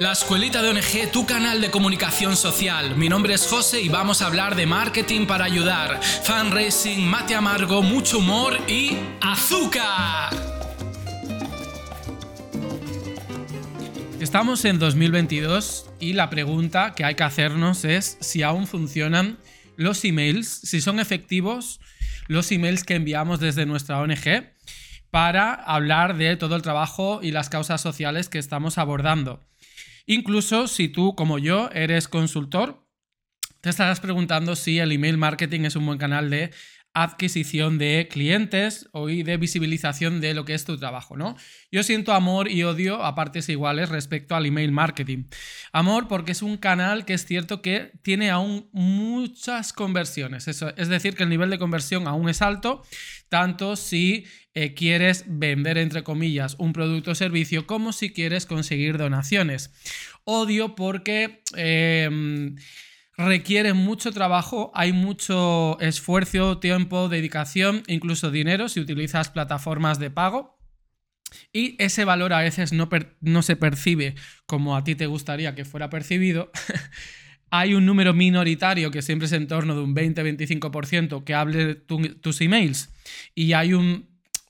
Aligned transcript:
La 0.00 0.12
Escuelita 0.12 0.62
de 0.62 0.68
ONG, 0.68 1.10
tu 1.12 1.26
canal 1.26 1.60
de 1.60 1.72
comunicación 1.72 2.36
social. 2.36 2.94
Mi 2.94 3.08
nombre 3.08 3.34
es 3.34 3.48
José 3.48 3.80
y 3.80 3.88
vamos 3.88 4.22
a 4.22 4.26
hablar 4.26 4.54
de 4.54 4.64
marketing 4.64 5.26
para 5.26 5.44
ayudar, 5.44 6.00
fundraising, 6.22 7.04
mate 7.04 7.34
amargo, 7.34 7.82
mucho 7.82 8.18
humor 8.18 8.56
y 8.68 8.96
azúcar. 9.20 10.30
Estamos 14.20 14.64
en 14.64 14.78
2022 14.78 15.90
y 15.98 16.12
la 16.12 16.30
pregunta 16.30 16.94
que 16.94 17.04
hay 17.04 17.16
que 17.16 17.24
hacernos 17.24 17.84
es 17.84 18.18
si 18.20 18.44
aún 18.44 18.68
funcionan 18.68 19.38
los 19.76 20.04
emails, 20.04 20.48
si 20.48 20.80
son 20.80 21.00
efectivos 21.00 21.80
los 22.28 22.52
emails 22.52 22.84
que 22.84 22.94
enviamos 22.94 23.40
desde 23.40 23.66
nuestra 23.66 23.98
ONG 23.98 24.52
para 25.10 25.54
hablar 25.54 26.16
de 26.16 26.36
todo 26.36 26.54
el 26.54 26.62
trabajo 26.62 27.18
y 27.20 27.32
las 27.32 27.48
causas 27.48 27.80
sociales 27.80 28.28
que 28.28 28.38
estamos 28.38 28.78
abordando. 28.78 29.47
Incluso 30.10 30.68
si 30.68 30.88
tú, 30.88 31.14
como 31.14 31.38
yo, 31.38 31.68
eres 31.74 32.08
consultor, 32.08 32.82
te 33.60 33.68
estarás 33.68 34.00
preguntando 34.00 34.56
si 34.56 34.78
el 34.78 34.90
email 34.90 35.18
marketing 35.18 35.66
es 35.66 35.76
un 35.76 35.84
buen 35.84 35.98
canal 35.98 36.30
de 36.30 36.50
adquisición 37.02 37.78
de 37.78 38.08
clientes 38.10 38.88
o 38.92 39.06
de 39.06 39.36
visibilización 39.36 40.20
de 40.20 40.34
lo 40.34 40.44
que 40.44 40.54
es 40.54 40.64
tu 40.64 40.76
trabajo, 40.78 41.16
¿no? 41.16 41.36
Yo 41.70 41.82
siento 41.82 42.12
amor 42.12 42.50
y 42.50 42.62
odio 42.64 43.04
a 43.04 43.14
partes 43.14 43.48
iguales 43.48 43.88
respecto 43.88 44.34
al 44.34 44.46
email 44.46 44.72
marketing. 44.72 45.24
Amor 45.72 46.08
porque 46.08 46.32
es 46.32 46.42
un 46.42 46.56
canal 46.56 47.04
que 47.04 47.14
es 47.14 47.24
cierto 47.24 47.62
que 47.62 47.92
tiene 48.02 48.30
aún 48.30 48.68
muchas 48.72 49.72
conversiones, 49.72 50.48
Eso, 50.48 50.74
es 50.76 50.88
decir, 50.88 51.14
que 51.14 51.22
el 51.22 51.28
nivel 51.28 51.50
de 51.50 51.58
conversión 51.58 52.08
aún 52.08 52.28
es 52.28 52.42
alto, 52.42 52.82
tanto 53.28 53.76
si 53.76 54.26
eh, 54.54 54.74
quieres 54.74 55.24
vender, 55.28 55.78
entre 55.78 56.02
comillas, 56.02 56.56
un 56.58 56.72
producto 56.72 57.12
o 57.12 57.14
servicio, 57.14 57.66
como 57.66 57.92
si 57.92 58.12
quieres 58.12 58.46
conseguir 58.46 58.98
donaciones. 58.98 59.70
Odio 60.24 60.74
porque... 60.74 61.42
Em, 61.54 62.56
requiere 63.18 63.74
mucho 63.74 64.12
trabajo, 64.12 64.70
hay 64.74 64.92
mucho 64.92 65.78
esfuerzo, 65.80 66.58
tiempo, 66.58 67.08
dedicación, 67.08 67.82
incluso 67.88 68.30
dinero 68.30 68.68
si 68.68 68.80
utilizas 68.80 69.28
plataformas 69.28 69.98
de 69.98 70.10
pago. 70.10 70.56
Y 71.52 71.76
ese 71.82 72.04
valor 72.06 72.32
a 72.32 72.40
veces 72.40 72.72
no, 72.72 72.88
no 73.20 73.42
se 73.42 73.56
percibe 73.56 74.14
como 74.46 74.76
a 74.76 74.84
ti 74.84 74.94
te 74.94 75.06
gustaría 75.06 75.54
que 75.54 75.66
fuera 75.66 75.90
percibido. 75.90 76.50
hay 77.50 77.74
un 77.74 77.84
número 77.84 78.14
minoritario 78.14 78.90
que 78.90 79.02
siempre 79.02 79.26
es 79.26 79.32
en 79.32 79.46
torno 79.46 79.74
de 79.74 79.82
un 79.82 79.94
20-25% 79.94 81.24
que 81.24 81.34
hable 81.34 81.74
tus 81.74 82.40
emails 82.40 82.90
y 83.34 83.52
hay 83.52 83.74
un 83.74 84.08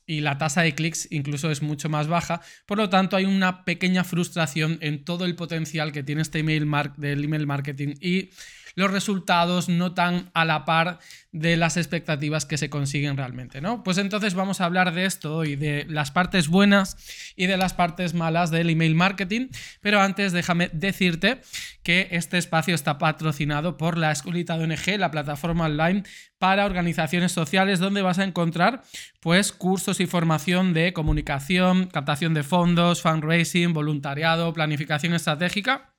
y 0.08 0.22
la 0.22 0.38
tasa 0.38 0.62
de 0.62 0.74
clics 0.74 1.06
incluso 1.10 1.50
es 1.50 1.60
mucho 1.60 1.90
más 1.90 2.08
baja. 2.08 2.40
Por 2.64 2.78
lo 2.78 2.88
tanto, 2.88 3.14
hay 3.14 3.26
una 3.26 3.66
pequeña 3.66 4.04
frustración 4.04 4.78
en 4.80 5.04
todo 5.04 5.26
el 5.26 5.36
potencial 5.36 5.92
que 5.92 6.02
tiene 6.02 6.22
este 6.22 6.38
email 6.38 6.66
del 6.96 7.24
email 7.24 7.46
marketing 7.46 7.94
y 8.00 8.30
los 8.78 8.92
resultados 8.92 9.68
no 9.68 9.92
tan 9.92 10.30
a 10.34 10.44
la 10.44 10.64
par 10.64 11.00
de 11.32 11.56
las 11.56 11.76
expectativas 11.76 12.46
que 12.46 12.56
se 12.56 12.70
consiguen 12.70 13.16
realmente, 13.16 13.60
¿no? 13.60 13.82
Pues 13.82 13.98
entonces 13.98 14.34
vamos 14.34 14.60
a 14.60 14.66
hablar 14.66 14.94
de 14.94 15.04
esto 15.04 15.44
y 15.44 15.56
de 15.56 15.84
las 15.88 16.12
partes 16.12 16.46
buenas 16.46 16.96
y 17.34 17.46
de 17.46 17.56
las 17.56 17.74
partes 17.74 18.14
malas 18.14 18.52
del 18.52 18.70
email 18.70 18.94
marketing, 18.94 19.48
pero 19.80 20.00
antes 20.00 20.30
déjame 20.30 20.70
decirte 20.72 21.40
que 21.82 22.06
este 22.12 22.38
espacio 22.38 22.72
está 22.72 22.98
patrocinado 22.98 23.76
por 23.76 23.98
la 23.98 24.12
Escuelita 24.12 24.56
de 24.56 24.64
ONG, 24.64 24.96
la 24.96 25.10
plataforma 25.10 25.64
online 25.64 26.04
para 26.38 26.64
organizaciones 26.64 27.32
sociales 27.32 27.80
donde 27.80 28.02
vas 28.02 28.20
a 28.20 28.24
encontrar 28.24 28.84
pues 29.18 29.50
cursos 29.50 29.98
y 29.98 30.06
formación 30.06 30.72
de 30.72 30.92
comunicación, 30.92 31.88
captación 31.88 32.32
de 32.32 32.44
fondos, 32.44 33.02
fundraising, 33.02 33.72
voluntariado, 33.72 34.52
planificación 34.52 35.14
estratégica 35.14 35.97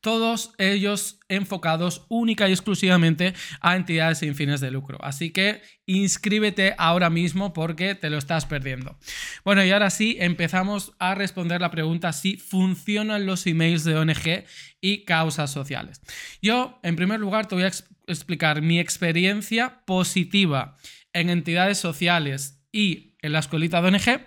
todos 0.00 0.52
ellos 0.58 1.20
enfocados 1.28 2.06
única 2.08 2.48
y 2.48 2.52
exclusivamente 2.52 3.34
a 3.60 3.76
entidades 3.76 4.18
sin 4.18 4.34
fines 4.34 4.60
de 4.60 4.70
lucro. 4.70 4.98
Así 5.02 5.30
que 5.30 5.62
inscríbete 5.86 6.74
ahora 6.78 7.10
mismo 7.10 7.52
porque 7.52 7.94
te 7.94 8.10
lo 8.10 8.18
estás 8.18 8.46
perdiendo. 8.46 8.98
Bueno, 9.44 9.64
y 9.64 9.70
ahora 9.70 9.90
sí, 9.90 10.16
empezamos 10.20 10.92
a 10.98 11.14
responder 11.14 11.60
la 11.60 11.70
pregunta 11.70 12.12
si 12.12 12.36
funcionan 12.36 13.26
los 13.26 13.46
emails 13.46 13.84
de 13.84 13.96
ONG 13.96 14.44
y 14.80 15.04
causas 15.04 15.50
sociales. 15.50 16.00
Yo, 16.40 16.78
en 16.82 16.96
primer 16.96 17.20
lugar, 17.20 17.46
te 17.46 17.54
voy 17.54 17.64
a 17.64 17.72
explicar 18.06 18.62
mi 18.62 18.78
experiencia 18.78 19.82
positiva 19.84 20.76
en 21.12 21.30
entidades 21.30 21.78
sociales 21.78 22.62
y 22.70 23.07
en 23.22 23.32
la 23.32 23.40
escuelita 23.40 23.80
de 23.80 23.88
ONG 23.88 24.20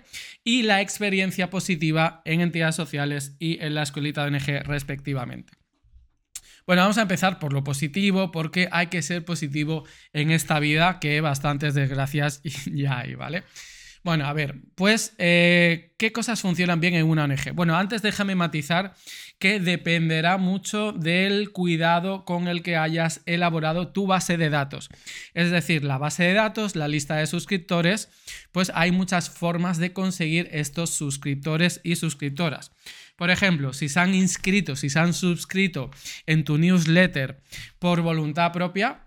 y 0.44 0.62
la 0.62 0.80
experiencia 0.80 1.50
positiva 1.50 2.22
en 2.24 2.40
entidades 2.40 2.74
sociales 2.74 3.36
y 3.38 3.62
en 3.62 3.74
la 3.74 3.82
escuelita 3.82 4.24
de 4.24 4.36
ONG 4.36 4.66
respectivamente. 4.66 5.52
Bueno, 6.66 6.82
vamos 6.82 6.98
a 6.98 7.02
empezar 7.02 7.38
por 7.38 7.52
lo 7.52 7.64
positivo, 7.64 8.30
porque 8.30 8.68
hay 8.70 8.86
que 8.86 9.02
ser 9.02 9.24
positivo 9.24 9.84
en 10.12 10.30
esta 10.30 10.60
vida, 10.60 11.00
que 11.00 11.20
bastantes 11.20 11.74
desgracias 11.74 12.40
ya 12.72 13.00
hay, 13.00 13.14
¿vale? 13.14 13.42
Bueno, 14.04 14.26
a 14.26 14.32
ver, 14.32 14.56
pues, 14.74 15.14
eh, 15.18 15.94
¿qué 15.96 16.10
cosas 16.10 16.40
funcionan 16.40 16.80
bien 16.80 16.94
en 16.94 17.06
una 17.06 17.24
ONG? 17.24 17.52
Bueno, 17.54 17.76
antes 17.76 18.02
déjame 18.02 18.34
matizar 18.34 18.94
que 19.38 19.60
dependerá 19.60 20.38
mucho 20.38 20.90
del 20.92 21.52
cuidado 21.52 22.24
con 22.24 22.48
el 22.48 22.64
que 22.64 22.76
hayas 22.76 23.22
elaborado 23.26 23.92
tu 23.92 24.08
base 24.08 24.36
de 24.36 24.50
datos. 24.50 24.88
Es 25.34 25.52
decir, 25.52 25.84
la 25.84 25.98
base 25.98 26.24
de 26.24 26.32
datos, 26.32 26.74
la 26.74 26.88
lista 26.88 27.16
de 27.16 27.28
suscriptores, 27.28 28.08
pues 28.50 28.72
hay 28.74 28.90
muchas 28.90 29.30
formas 29.30 29.78
de 29.78 29.92
conseguir 29.92 30.48
estos 30.50 30.90
suscriptores 30.90 31.80
y 31.84 31.94
suscriptoras. 31.94 32.72
Por 33.14 33.30
ejemplo, 33.30 33.72
si 33.72 33.88
se 33.88 34.00
han 34.00 34.14
inscrito, 34.14 34.74
si 34.74 34.90
se 34.90 34.98
han 34.98 35.14
suscrito 35.14 35.92
en 36.26 36.42
tu 36.42 36.58
newsletter 36.58 37.40
por 37.78 38.00
voluntad 38.00 38.50
propia, 38.50 39.06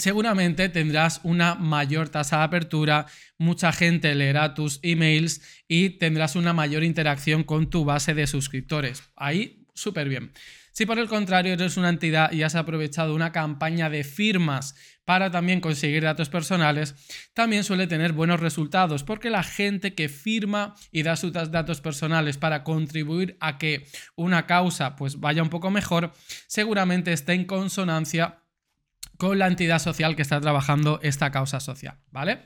seguramente 0.00 0.68
tendrás 0.68 1.20
una 1.22 1.54
mayor 1.54 2.08
tasa 2.08 2.38
de 2.38 2.44
apertura, 2.44 3.06
mucha 3.38 3.72
gente 3.72 4.14
leerá 4.14 4.54
tus 4.54 4.80
emails 4.82 5.42
y 5.68 5.90
tendrás 5.90 6.36
una 6.36 6.52
mayor 6.52 6.82
interacción 6.82 7.44
con 7.44 7.70
tu 7.70 7.84
base 7.84 8.14
de 8.14 8.26
suscriptores. 8.26 9.02
Ahí, 9.16 9.66
súper 9.74 10.08
bien. 10.08 10.32
Si 10.72 10.86
por 10.86 10.98
el 10.98 11.08
contrario 11.08 11.52
eres 11.52 11.76
una 11.76 11.88
entidad 11.88 12.32
y 12.32 12.42
has 12.42 12.54
aprovechado 12.54 13.14
una 13.14 13.32
campaña 13.32 13.90
de 13.90 14.04
firmas 14.04 14.76
para 15.04 15.30
también 15.30 15.60
conseguir 15.60 16.04
datos 16.04 16.28
personales, 16.28 16.94
también 17.34 17.64
suele 17.64 17.88
tener 17.88 18.12
buenos 18.12 18.40
resultados 18.40 19.02
porque 19.02 19.28
la 19.28 19.42
gente 19.42 19.94
que 19.94 20.08
firma 20.08 20.74
y 20.92 21.02
da 21.02 21.16
sus 21.16 21.32
datos 21.32 21.80
personales 21.80 22.38
para 22.38 22.62
contribuir 22.62 23.36
a 23.40 23.58
que 23.58 23.86
una 24.14 24.46
causa 24.46 24.94
pues 24.94 25.18
vaya 25.18 25.42
un 25.42 25.50
poco 25.50 25.70
mejor, 25.70 26.12
seguramente 26.46 27.12
esté 27.12 27.32
en 27.32 27.44
consonancia 27.44 28.39
con 29.20 29.38
la 29.38 29.46
entidad 29.46 29.78
social 29.78 30.16
que 30.16 30.22
está 30.22 30.40
trabajando 30.40 30.98
esta 31.02 31.30
causa 31.30 31.60
social, 31.60 31.98
¿vale? 32.10 32.40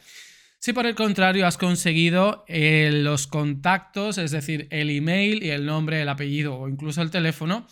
Si 0.59 0.73
por 0.73 0.87
el 0.87 0.97
contrario 0.97 1.47
has 1.47 1.57
conseguido 1.57 2.45
eh, 2.49 2.91
los 2.93 3.29
contactos, 3.29 4.19
es 4.19 4.33
decir, 4.33 4.67
el 4.71 4.91
email 4.91 5.45
y 5.45 5.51
el 5.51 5.67
nombre, 5.67 6.03
el 6.03 6.09
apellido 6.09 6.57
o 6.57 6.69
incluso 6.69 7.01
el 7.01 7.13
teléfono, 7.13 7.69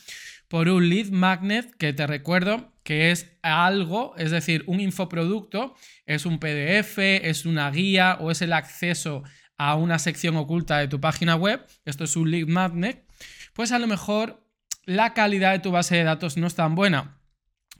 por 0.46 0.68
un 0.68 0.88
lead 0.88 1.08
magnet 1.08 1.74
que 1.76 1.92
te 1.92 2.06
recuerdo 2.06 2.72
que 2.84 3.10
es 3.10 3.32
algo, 3.42 4.14
es 4.18 4.30
decir, 4.30 4.62
un 4.68 4.78
infoproducto, 4.78 5.74
es 6.06 6.24
un 6.24 6.38
PDF, 6.38 6.98
es 6.98 7.44
una 7.44 7.68
guía 7.72 8.18
o 8.20 8.30
es 8.30 8.40
el 8.40 8.52
acceso 8.52 9.24
a 9.58 9.74
una 9.74 9.98
sección 9.98 10.36
oculta 10.36 10.78
de 10.78 10.86
tu 10.86 11.00
página 11.00 11.34
web, 11.34 11.66
esto 11.84 12.04
es 12.04 12.14
un 12.14 12.30
lead 12.30 12.46
magnet, 12.46 13.04
pues 13.52 13.72
a 13.72 13.80
lo 13.80 13.88
mejor 13.88 14.46
la 14.84 15.12
calidad 15.12 15.50
de 15.50 15.58
tu 15.58 15.72
base 15.72 15.96
de 15.96 16.04
datos 16.04 16.36
no 16.36 16.46
es 16.46 16.54
tan 16.54 16.76
buena. 16.76 17.21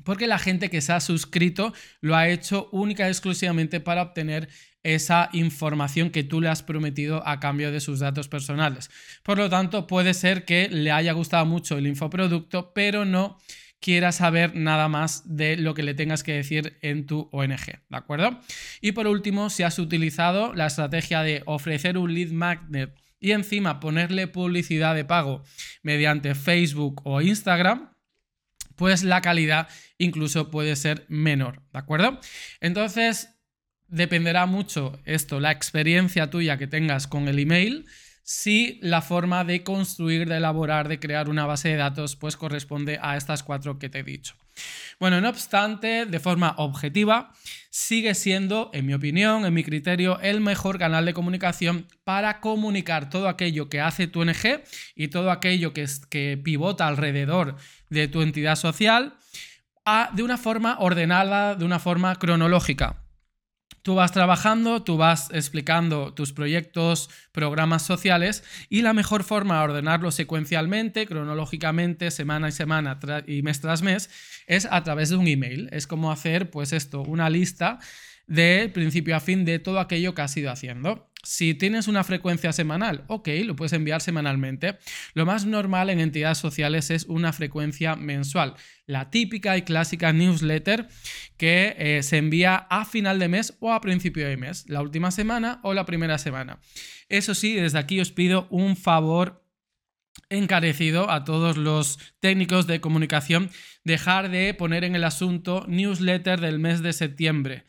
Porque 0.04 0.26
la 0.26 0.38
gente 0.38 0.68
que 0.68 0.80
se 0.80 0.92
ha 0.92 1.00
suscrito 1.00 1.72
lo 2.00 2.16
ha 2.16 2.28
hecho 2.28 2.68
única 2.72 3.06
y 3.06 3.10
exclusivamente 3.10 3.80
para 3.80 4.02
obtener 4.02 4.48
esa 4.82 5.28
información 5.32 6.10
que 6.10 6.24
tú 6.24 6.40
le 6.40 6.48
has 6.48 6.62
prometido 6.62 7.26
a 7.26 7.38
cambio 7.38 7.70
de 7.70 7.80
sus 7.80 8.00
datos 8.00 8.28
personales. 8.28 8.90
Por 9.22 9.38
lo 9.38 9.48
tanto, 9.48 9.86
puede 9.86 10.12
ser 10.12 10.44
que 10.44 10.68
le 10.68 10.90
haya 10.90 11.12
gustado 11.12 11.46
mucho 11.46 11.78
el 11.78 11.86
infoproducto, 11.86 12.72
pero 12.74 13.04
no 13.04 13.38
quiera 13.82 14.12
saber 14.12 14.54
nada 14.54 14.88
más 14.88 15.36
de 15.36 15.56
lo 15.56 15.74
que 15.74 15.82
le 15.82 15.94
tengas 15.94 16.22
que 16.22 16.32
decir 16.32 16.78
en 16.82 17.04
tu 17.06 17.28
ONG, 17.32 17.66
¿de 17.88 17.96
acuerdo? 17.96 18.38
Y 18.80 18.92
por 18.92 19.08
último, 19.08 19.50
si 19.50 19.64
has 19.64 19.78
utilizado 19.78 20.54
la 20.54 20.66
estrategia 20.66 21.22
de 21.22 21.42
ofrecer 21.46 21.98
un 21.98 22.14
lead 22.14 22.30
magnet 22.30 22.94
y 23.20 23.32
encima 23.32 23.80
ponerle 23.80 24.28
publicidad 24.28 24.94
de 24.94 25.04
pago 25.04 25.42
mediante 25.82 26.34
Facebook 26.36 27.02
o 27.04 27.20
Instagram, 27.20 27.91
pues 28.76 29.02
la 29.02 29.20
calidad 29.20 29.68
incluso 29.98 30.50
puede 30.50 30.76
ser 30.76 31.04
menor, 31.08 31.62
¿de 31.72 31.78
acuerdo? 31.78 32.20
Entonces, 32.60 33.28
dependerá 33.88 34.46
mucho 34.46 35.00
esto, 35.04 35.40
la 35.40 35.50
experiencia 35.50 36.30
tuya 36.30 36.56
que 36.56 36.66
tengas 36.66 37.06
con 37.06 37.28
el 37.28 37.38
email, 37.38 37.86
si 38.22 38.78
la 38.82 39.02
forma 39.02 39.44
de 39.44 39.62
construir, 39.62 40.28
de 40.28 40.36
elaborar, 40.36 40.88
de 40.88 40.98
crear 41.00 41.28
una 41.28 41.46
base 41.46 41.70
de 41.70 41.76
datos, 41.76 42.16
pues 42.16 42.36
corresponde 42.36 42.98
a 43.02 43.16
estas 43.16 43.42
cuatro 43.42 43.78
que 43.78 43.88
te 43.88 44.00
he 44.00 44.02
dicho. 44.04 44.34
Bueno, 45.00 45.20
no 45.20 45.28
obstante, 45.28 46.06
de 46.06 46.20
forma 46.20 46.54
objetiva, 46.58 47.32
sigue 47.70 48.14
siendo, 48.14 48.70
en 48.72 48.86
mi 48.86 48.94
opinión, 48.94 49.44
en 49.44 49.54
mi 49.54 49.64
criterio, 49.64 50.20
el 50.20 50.40
mejor 50.40 50.78
canal 50.78 51.04
de 51.04 51.14
comunicación 51.14 51.88
para 52.04 52.40
comunicar 52.40 53.10
todo 53.10 53.28
aquello 53.28 53.68
que 53.68 53.80
hace 53.80 54.06
tu 54.06 54.20
ONG 54.20 54.62
y 54.94 55.08
todo 55.08 55.30
aquello 55.30 55.72
que, 55.72 55.86
que 56.10 56.38
pivota 56.42 56.86
alrededor 56.86 57.56
de 57.88 58.08
tu 58.08 58.22
entidad 58.22 58.56
social 58.56 59.14
de 60.12 60.22
una 60.22 60.38
forma 60.38 60.76
ordenada, 60.78 61.56
de 61.56 61.64
una 61.64 61.80
forma 61.80 62.14
cronológica. 62.16 63.01
Tú 63.82 63.96
vas 63.96 64.12
trabajando, 64.12 64.84
tú 64.84 64.96
vas 64.96 65.28
explicando 65.32 66.14
tus 66.14 66.32
proyectos, 66.32 67.10
programas 67.32 67.82
sociales 67.82 68.44
y 68.68 68.82
la 68.82 68.92
mejor 68.92 69.24
forma 69.24 69.58
de 69.58 69.64
ordenarlo 69.64 70.12
secuencialmente, 70.12 71.04
cronológicamente, 71.06 72.12
semana 72.12 72.48
y 72.48 72.52
semana 72.52 73.00
y 73.26 73.42
mes 73.42 73.60
tras 73.60 73.82
mes, 73.82 74.08
es 74.46 74.68
a 74.70 74.84
través 74.84 75.08
de 75.08 75.16
un 75.16 75.26
email. 75.26 75.68
Es 75.72 75.88
como 75.88 76.12
hacer, 76.12 76.50
pues 76.50 76.72
esto, 76.72 77.02
una 77.02 77.28
lista 77.28 77.80
de 78.28 78.70
principio 78.72 79.16
a 79.16 79.20
fin 79.20 79.44
de 79.44 79.58
todo 79.58 79.80
aquello 79.80 80.14
que 80.14 80.22
has 80.22 80.36
ido 80.36 80.52
haciendo. 80.52 81.11
Si 81.24 81.54
tienes 81.54 81.86
una 81.86 82.02
frecuencia 82.02 82.52
semanal, 82.52 83.04
ok, 83.06 83.28
lo 83.44 83.54
puedes 83.54 83.72
enviar 83.72 84.00
semanalmente. 84.00 84.78
Lo 85.14 85.24
más 85.24 85.46
normal 85.46 85.88
en 85.88 86.00
entidades 86.00 86.38
sociales 86.38 86.90
es 86.90 87.04
una 87.04 87.32
frecuencia 87.32 87.94
mensual. 87.94 88.56
La 88.86 89.08
típica 89.10 89.56
y 89.56 89.62
clásica 89.62 90.12
newsletter 90.12 90.88
que 91.36 91.76
eh, 91.78 92.02
se 92.02 92.18
envía 92.18 92.56
a 92.56 92.84
final 92.84 93.20
de 93.20 93.28
mes 93.28 93.56
o 93.60 93.72
a 93.72 93.80
principio 93.80 94.26
de 94.26 94.36
mes, 94.36 94.68
la 94.68 94.82
última 94.82 95.12
semana 95.12 95.60
o 95.62 95.74
la 95.74 95.86
primera 95.86 96.18
semana. 96.18 96.58
Eso 97.08 97.36
sí, 97.36 97.54
desde 97.54 97.78
aquí 97.78 98.00
os 98.00 98.10
pido 98.10 98.48
un 98.50 98.76
favor 98.76 99.46
encarecido 100.28 101.08
a 101.08 101.22
todos 101.22 101.56
los 101.56 102.00
técnicos 102.18 102.66
de 102.66 102.80
comunicación 102.80 103.48
dejar 103.84 104.28
de 104.28 104.54
poner 104.54 104.82
en 104.82 104.96
el 104.96 105.04
asunto 105.04 105.64
newsletter 105.68 106.40
del 106.40 106.58
mes 106.58 106.82
de 106.82 106.92
septiembre 106.92 107.64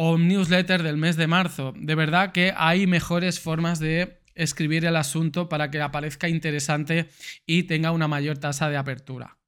o 0.00 0.16
newsletter 0.16 0.84
del 0.84 0.96
mes 0.96 1.16
de 1.16 1.26
marzo. 1.26 1.74
De 1.76 1.96
verdad 1.96 2.30
que 2.30 2.54
hay 2.56 2.86
mejores 2.86 3.40
formas 3.40 3.80
de 3.80 4.20
escribir 4.36 4.84
el 4.84 4.94
asunto 4.94 5.48
para 5.48 5.72
que 5.72 5.80
aparezca 5.80 6.28
interesante 6.28 7.10
y 7.46 7.64
tenga 7.64 7.90
una 7.90 8.06
mayor 8.06 8.38
tasa 8.38 8.70
de 8.70 8.76
apertura. 8.76 9.38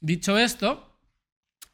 Dicho 0.00 0.38
esto, 0.38 1.00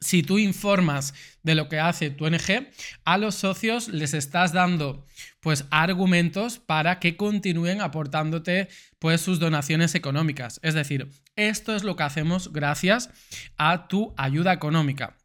si 0.00 0.22
tú 0.22 0.38
informas 0.38 1.12
de 1.42 1.54
lo 1.54 1.68
que 1.68 1.80
hace 1.80 2.08
tu 2.08 2.24
ONG, 2.24 2.70
a 3.04 3.18
los 3.18 3.34
socios 3.34 3.88
les 3.88 4.14
estás 4.14 4.54
dando 4.54 5.04
pues 5.40 5.66
argumentos 5.70 6.60
para 6.60 6.98
que 6.98 7.18
continúen 7.18 7.82
aportándote 7.82 8.68
pues 8.98 9.20
sus 9.20 9.38
donaciones 9.38 9.94
económicas. 9.94 10.60
Es 10.62 10.72
decir, 10.72 11.10
esto 11.36 11.76
es 11.76 11.84
lo 11.84 11.94
que 11.94 12.04
hacemos 12.04 12.54
gracias 12.54 13.10
a 13.58 13.86
tu 13.86 14.14
ayuda 14.16 14.54
económica. 14.54 15.19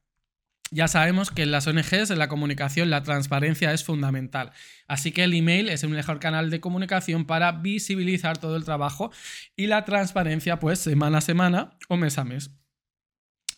Ya 0.75 0.89
sabemos 0.89 1.31
que 1.31 1.44
en 1.44 1.51
las 1.51 1.68
ONGs, 1.68 2.12
en 2.12 2.19
la 2.19 2.27
comunicación, 2.27 2.89
la 2.89 3.01
transparencia 3.01 3.72
es 3.72 3.86
fundamental. 3.86 4.51
Así 4.89 5.13
que 5.13 5.24
el 5.24 5.33
email 5.33 5.69
es 5.69 5.86
el 5.86 5.89
mejor 5.89 6.19
canal 6.19 6.50
de 6.50 6.60
comunicación 6.60 7.24
para 7.24 7.54
visibilizar 7.54 8.39
todo 8.39 8.57
el 8.57 8.66
trabajo 8.66 9.10
y 9.56 9.68
la 9.68 9.86
transparencia, 9.86 10.60
pues, 10.60 10.80
semana 10.80 11.19
a 11.19 11.22
semana 11.22 11.77
o 11.88 11.95
mes 11.95 12.18
a 12.18 12.25
mes. 12.25 12.51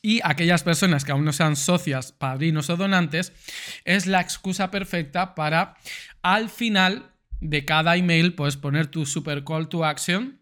Y 0.04 0.20
aquellas 0.24 0.62
personas 0.62 1.06
que 1.06 1.12
aún 1.12 1.26
no 1.26 1.34
sean 1.34 1.56
socias, 1.56 2.12
padrinos 2.12 2.70
o 2.70 2.78
donantes, 2.78 3.34
es 3.84 4.06
la 4.06 4.22
excusa 4.22 4.70
perfecta 4.70 5.34
para 5.34 5.76
al 6.22 6.52
final 6.52 7.16
de 7.42 7.66
cada 7.66 7.98
email, 7.98 8.36
pues 8.36 8.58
poner 8.58 8.86
tu 8.86 9.08
super 9.08 9.44
call 9.44 9.70
to 9.70 9.86
action 9.86 10.40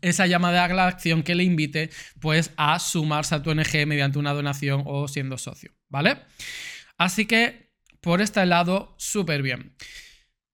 esa 0.00 0.26
llamada 0.26 0.64
a 0.64 0.68
la 0.68 0.86
acción 0.86 1.22
que 1.22 1.34
le 1.34 1.44
invite 1.44 1.90
pues 2.20 2.52
a 2.56 2.78
sumarse 2.78 3.34
a 3.34 3.42
tu 3.42 3.50
ONG 3.50 3.86
mediante 3.86 4.18
una 4.18 4.32
donación 4.32 4.82
o 4.86 5.08
siendo 5.08 5.38
socio, 5.38 5.72
¿vale? 5.88 6.18
Así 6.96 7.26
que 7.26 7.68
por 8.00 8.20
este 8.20 8.44
lado, 8.46 8.94
súper 8.98 9.42
bien. 9.42 9.74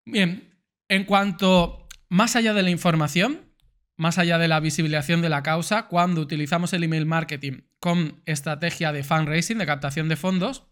Bien, 0.07 0.59
en 0.89 1.05
cuanto 1.05 1.89
más 2.09 2.37
allá 2.37 2.55
de 2.55 2.63
la 2.63 2.71
información, 2.71 3.53
más 3.97 4.19
allá 4.19 4.39
de 4.39 4.49
la 4.49 4.61
visibilización 4.61 5.23
de 5.23 5.29
la 5.29 5.43
causa, 5.43 5.89
cuando 5.89 6.21
utilizamos 6.21 6.73
el 6.73 6.85
email 6.85 7.07
marketing 7.07 7.63
con 7.79 8.23
estrategia 8.27 8.93
de 8.93 9.05
fundraising, 9.05 9.59
de 9.59 9.67
captación 9.67 10.09
de 10.09 10.17
fondos, 10.17 10.65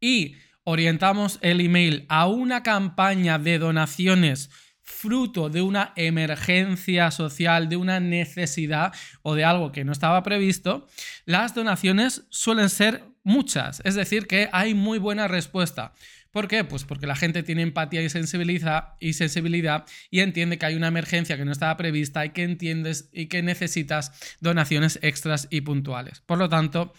y 0.00 0.36
orientamos 0.64 1.38
el 1.42 1.60
email 1.60 2.06
a 2.08 2.26
una 2.26 2.62
campaña 2.62 3.38
de 3.38 3.58
donaciones 3.58 4.50
fruto 4.88 5.50
de 5.50 5.62
una 5.62 5.92
emergencia 5.96 7.10
social, 7.10 7.68
de 7.68 7.76
una 7.76 8.00
necesidad 8.00 8.92
o 9.22 9.34
de 9.34 9.44
algo 9.44 9.70
que 9.70 9.84
no 9.84 9.92
estaba 9.92 10.22
previsto, 10.22 10.88
las 11.24 11.54
donaciones 11.54 12.24
suelen 12.30 12.70
ser 12.70 13.04
muchas. 13.22 13.80
Es 13.84 13.94
decir, 13.94 14.26
que 14.26 14.48
hay 14.50 14.74
muy 14.74 14.98
buena 14.98 15.28
respuesta. 15.28 15.92
¿Por 16.30 16.48
qué? 16.48 16.64
Pues 16.64 16.84
porque 16.84 17.06
la 17.06 17.16
gente 17.16 17.42
tiene 17.42 17.62
empatía 17.62 18.02
y 18.02 18.08
sensibilidad, 18.08 19.84
y 20.10 20.20
entiende 20.20 20.58
que 20.58 20.66
hay 20.66 20.74
una 20.74 20.88
emergencia 20.88 21.36
que 21.36 21.44
no 21.44 21.52
estaba 21.52 21.76
prevista 21.76 22.24
y 22.24 22.30
que 22.30 22.42
entiendes 22.42 23.08
y 23.12 23.26
que 23.26 23.42
necesitas 23.42 24.12
donaciones 24.40 24.98
extras 25.02 25.48
y 25.50 25.60
puntuales. 25.60 26.20
Por 26.20 26.38
lo 26.38 26.48
tanto, 26.48 26.92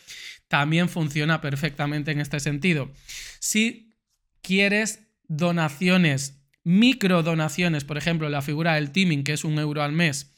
también 0.48 0.90
funciona 0.90 1.42
perfectamente 1.42 2.12
en 2.12 2.22
este 2.22 2.40
sentido. 2.40 2.92
Si 3.40 3.94
quieres 4.42 5.08
donaciones 5.28 6.39
micro 6.70 7.24
donaciones, 7.24 7.84
por 7.84 7.98
ejemplo, 7.98 8.30
la 8.30 8.44
figura 8.44 8.76
del 8.76 8.92
teaming, 8.92 9.24
que 9.24 9.34
es 9.34 9.44
un 9.44 9.58
euro 9.58 9.82
al 9.82 9.92
mes, 9.92 10.36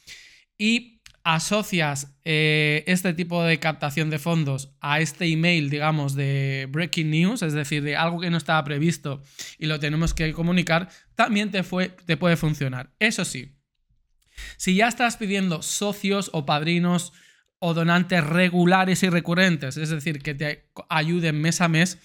y 0.57 1.01
asocias 1.24 2.16
eh, 2.24 2.83
este 2.88 3.13
tipo 3.13 3.44
de 3.44 3.60
captación 3.60 4.10
de 4.10 4.18
fondos 4.18 4.74
a 4.80 5.01
este 5.01 5.25
email, 5.25 5.69
digamos, 5.69 6.16
de 6.16 6.68
breaking 6.69 7.12
news, 7.12 7.42
es 7.42 7.54
decir, 7.54 7.83
de 7.83 7.98
algo 7.98 8.22
que 8.22 8.30
no 8.30 8.38
estaba 8.38 8.63
previsto 8.63 9.22
y 9.60 9.66
lo 9.66 9.80
tenemos 9.80 10.13
que 10.13 10.31
comunicar, 10.31 10.89
también 11.16 11.51
te 11.51 12.18
puede 12.18 12.38
funcionar. 12.38 12.92
Eso 12.98 13.25
sí, 13.25 13.51
si 14.56 14.75
ya 14.75 14.88
estás 14.88 15.18
pidiendo 15.18 15.62
socios 15.62 16.30
o 16.33 16.45
padrinos 16.45 17.12
o 17.60 17.74
donantes 17.74 18.24
regulares 18.24 19.04
y 19.04 19.10
recurrentes, 19.10 19.78
es 19.78 19.89
decir, 19.89 20.22
que 20.22 20.33
te 20.33 20.72
ayuden 20.89 21.42
mes 21.42 21.62
a 21.62 21.68
mes, 21.68 22.00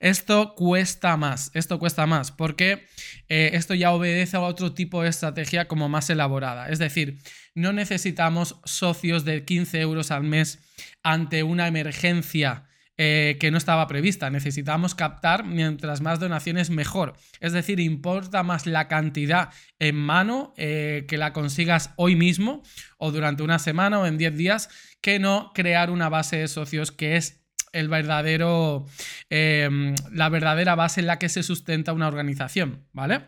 esto 0.00 0.54
cuesta 0.54 1.16
más, 1.16 1.50
esto 1.54 1.78
cuesta 1.78 2.06
más, 2.06 2.32
porque 2.32 2.86
eh, 3.28 3.50
esto 3.54 3.74
ya 3.74 3.92
obedece 3.92 4.36
a 4.36 4.40
otro 4.40 4.72
tipo 4.72 5.02
de 5.02 5.08
estrategia 5.08 5.68
como 5.68 5.88
más 5.88 6.10
elaborada. 6.10 6.68
Es 6.68 6.78
decir, 6.78 7.18
no 7.54 7.72
necesitamos 7.72 8.60
socios 8.64 9.24
de 9.24 9.44
15 9.44 9.80
euros 9.80 10.10
al 10.10 10.24
mes 10.24 10.60
ante 11.02 11.42
una 11.42 11.66
emergencia. 11.68 12.66
Eh, 12.98 13.36
que 13.38 13.50
no 13.50 13.58
estaba 13.58 13.86
prevista. 13.88 14.30
Necesitamos 14.30 14.94
captar 14.94 15.44
mientras 15.44 16.00
más 16.00 16.18
donaciones 16.18 16.70
mejor. 16.70 17.12
Es 17.40 17.52
decir, 17.52 17.78
importa 17.78 18.42
más 18.42 18.64
la 18.64 18.88
cantidad 18.88 19.50
en 19.78 19.96
mano 19.96 20.54
eh, 20.56 21.04
que 21.06 21.18
la 21.18 21.34
consigas 21.34 21.90
hoy 21.96 22.16
mismo 22.16 22.62
o 22.96 23.12
durante 23.12 23.42
una 23.42 23.58
semana 23.58 24.00
o 24.00 24.06
en 24.06 24.16
10 24.16 24.38
días 24.38 24.70
que 25.02 25.18
no 25.18 25.52
crear 25.54 25.90
una 25.90 26.08
base 26.08 26.38
de 26.38 26.48
socios 26.48 26.90
que 26.90 27.16
es 27.16 27.45
el 27.76 27.88
verdadero, 27.88 28.86
em, 29.30 29.94
la 30.12 30.28
verdadera 30.28 30.74
base 30.74 31.00
en 31.00 31.06
la 31.06 31.18
que 31.18 31.28
se 31.28 31.42
sustenta 31.42 31.92
una 31.92 32.08
organización, 32.08 32.86
¿vale? 32.92 33.20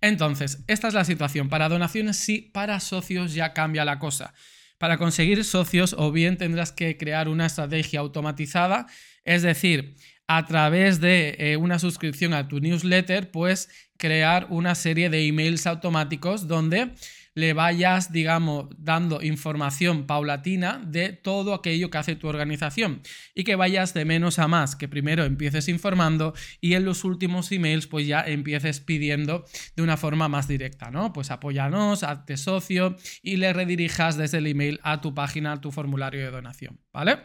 Entonces, 0.00 0.64
esta 0.66 0.88
es 0.88 0.94
la 0.94 1.04
situación. 1.04 1.48
Para 1.48 1.68
donaciones 1.68 2.16
sí, 2.16 2.50
para 2.52 2.80
socios 2.80 3.34
ya 3.34 3.52
cambia 3.52 3.84
la 3.84 3.98
cosa. 3.98 4.34
Para 4.78 4.98
conseguir 4.98 5.44
socios 5.44 5.94
o 5.96 6.10
bien 6.10 6.36
tendrás 6.36 6.72
que 6.72 6.96
crear 6.96 7.28
una 7.28 7.46
estrategia 7.46 8.00
automatizada, 8.00 8.86
es 9.24 9.42
decir, 9.42 9.94
a 10.26 10.44
través 10.46 11.00
de 11.00 11.36
eh, 11.38 11.56
una 11.56 11.78
suscripción 11.78 12.34
a 12.34 12.48
tu 12.48 12.58
newsletter, 12.58 13.30
pues 13.30 13.68
crear 13.96 14.48
una 14.50 14.74
serie 14.74 15.08
de 15.08 15.26
emails 15.26 15.68
automáticos 15.68 16.48
donde 16.48 16.90
le 17.34 17.52
vayas, 17.52 18.12
digamos, 18.12 18.66
dando 18.76 19.22
información 19.22 20.06
paulatina 20.06 20.82
de 20.86 21.12
todo 21.12 21.54
aquello 21.54 21.90
que 21.90 21.98
hace 21.98 22.16
tu 22.16 22.28
organización 22.28 23.02
y 23.34 23.44
que 23.44 23.56
vayas 23.56 23.94
de 23.94 24.04
menos 24.04 24.38
a 24.38 24.48
más, 24.48 24.76
que 24.76 24.88
primero 24.88 25.24
empieces 25.24 25.68
informando 25.68 26.34
y 26.60 26.74
en 26.74 26.84
los 26.84 27.04
últimos 27.04 27.50
emails 27.52 27.86
pues 27.86 28.06
ya 28.06 28.20
empieces 28.20 28.80
pidiendo 28.80 29.44
de 29.76 29.82
una 29.82 29.96
forma 29.96 30.28
más 30.28 30.48
directa, 30.48 30.90
¿no? 30.90 31.12
Pues 31.12 31.30
apóyanos, 31.30 32.02
hazte 32.02 32.36
socio 32.36 32.96
y 33.22 33.36
le 33.36 33.52
redirijas 33.52 34.16
desde 34.16 34.38
el 34.38 34.46
email 34.46 34.80
a 34.82 35.00
tu 35.00 35.14
página, 35.14 35.52
a 35.52 35.60
tu 35.60 35.72
formulario 35.72 36.20
de 36.20 36.30
donación, 36.30 36.80
¿vale? 36.92 37.18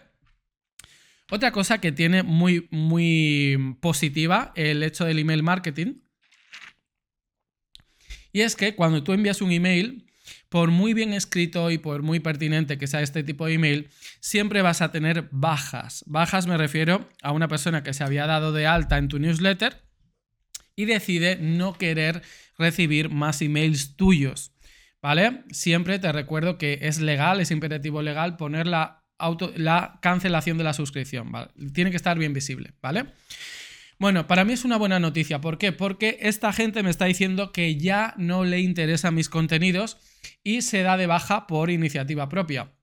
Otra 1.30 1.52
cosa 1.52 1.82
que 1.82 1.92
tiene 1.92 2.24
muy, 2.24 2.70
muy 2.72 3.76
positiva 3.82 4.54
el 4.56 4.82
hecho 4.82 5.04
del 5.04 5.20
email 5.20 5.44
marketing 5.44 5.96
y 8.38 8.41
es 8.41 8.56
que 8.56 8.75
cuando 8.75 9.03
tú 9.03 9.13
envías 9.13 9.41
un 9.41 9.51
email, 9.51 10.06
por 10.50 10.70
muy 10.70 10.94
bien 10.94 11.12
escrito 11.12 11.72
y 11.72 11.79
por 11.79 12.03
muy 12.03 12.20
pertinente 12.20 12.77
que 12.77 12.86
sea 12.86 13.01
este 13.01 13.24
tipo 13.24 13.48
de 13.48 13.53
email, 13.53 13.89
siempre 14.20 14.62
vas 14.62 14.84
a 14.84 14.91
tener 14.91 15.27
bajas. 15.32 16.03
Bajas 16.06 16.46
me 16.46 16.56
refiero 16.56 17.10
a 17.24 17.32
una 17.32 17.48
persona 17.48 17.82
que 17.82 17.96
se 17.96 18.03
había 18.03 18.27
dado 18.27 18.51
de 18.51 18.67
alta 18.67 19.00
en 19.00 19.08
tu 19.08 19.17
newsletter 19.17 19.82
y 20.75 20.86
decide 20.86 21.38
no 21.38 21.74
querer 21.79 22.22
recibir 22.60 23.10
más 23.10 23.41
emails 23.41 23.96
tuyos. 23.96 24.51
¿Vale? 25.01 25.41
Siempre 25.50 25.98
te 25.98 26.12
recuerdo 26.12 26.60
que 26.60 26.77
es 26.84 27.00
legal, 27.00 27.39
es 27.39 27.50
imperativo 27.50 28.03
legal 28.03 28.38
poner 28.38 28.67
la, 28.67 29.03
auto, 29.17 29.51
la 29.56 29.98
cancelación 30.03 30.60
de 30.60 30.63
la 30.63 30.74
suscripción. 30.74 31.32
Tiene 31.74 31.89
que 31.89 31.98
estar 31.98 32.20
bien 32.20 32.34
visible, 32.34 32.75
¿vale? 32.84 33.06
Bueno, 34.00 34.27
para 34.27 34.46
mí 34.46 34.54
es 34.54 34.63
una 34.63 34.77
buena 34.77 35.00
noticia. 35.00 35.42
¿Por 35.42 35.58
qué? 35.58 35.72
Porque 35.72 36.20
esta 36.22 36.54
gente 36.54 36.84
me 36.84 36.92
está 36.92 37.06
diciendo 37.06 37.51
que 37.51 37.77
ya 37.77 38.13
no 38.18 38.46
le 38.46 38.60
interesan 38.60 39.16
mis 39.16 39.27
contenidos 39.27 39.98
y 40.44 40.62
se 40.62 40.84
da 40.84 40.98
de 40.98 41.08
baja 41.08 41.48
por 41.48 41.72
iniciativa 41.72 42.30
propia. 42.30 42.74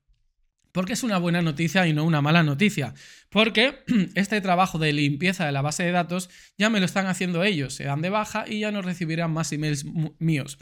Porque 0.73 0.91
es 0.91 1.03
una 1.03 1.17
buena 1.17 1.41
noticia 1.41 1.87
y 1.87 1.93
no 1.93 2.03
una 2.03 2.21
mala 2.21 2.43
noticia. 2.43 2.93
Porque 3.29 3.83
este 4.15 4.41
trabajo 4.41 4.77
de 4.77 4.91
limpieza 4.91 5.45
de 5.45 5.53
la 5.53 5.61
base 5.61 5.83
de 5.83 5.91
datos 5.91 6.29
ya 6.57 6.69
me 6.69 6.81
lo 6.81 6.85
están 6.85 7.07
haciendo 7.07 7.45
ellos. 7.45 7.73
Se 7.73 7.85
dan 7.85 8.01
de 8.01 8.09
baja 8.09 8.43
y 8.45 8.59
ya 8.59 8.71
no 8.71 8.81
recibirán 8.81 9.31
más 9.31 9.53
emails 9.53 9.85
míos. 10.19 10.57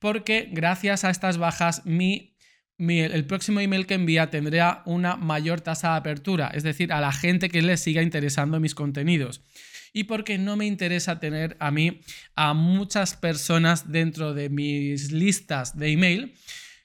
Porque 0.00 0.50
gracias 0.52 1.04
a 1.04 1.10
estas 1.10 1.38
bajas 1.38 1.82
el 1.86 3.24
próximo 3.24 3.60
email 3.60 3.86
que 3.86 3.94
envía 3.94 4.28
tendrá 4.28 4.82
una 4.84 5.16
mayor 5.16 5.62
tasa 5.62 5.92
de 5.92 5.96
apertura, 5.96 6.50
es 6.52 6.62
decir, 6.62 6.92
a 6.92 7.00
la 7.00 7.12
gente 7.12 7.48
que 7.48 7.62
le 7.62 7.78
siga 7.78 8.02
interesando 8.02 8.60
mis 8.60 8.74
contenidos 8.74 9.40
y 9.94 10.04
porque 10.04 10.36
no 10.36 10.56
me 10.56 10.66
interesa 10.66 11.20
tener 11.20 11.56
a 11.60 11.70
mí 11.70 12.00
a 12.34 12.52
muchas 12.52 13.16
personas 13.16 13.90
dentro 13.90 14.34
de 14.34 14.50
mis 14.50 15.12
listas 15.12 15.78
de 15.78 15.92
email 15.92 16.34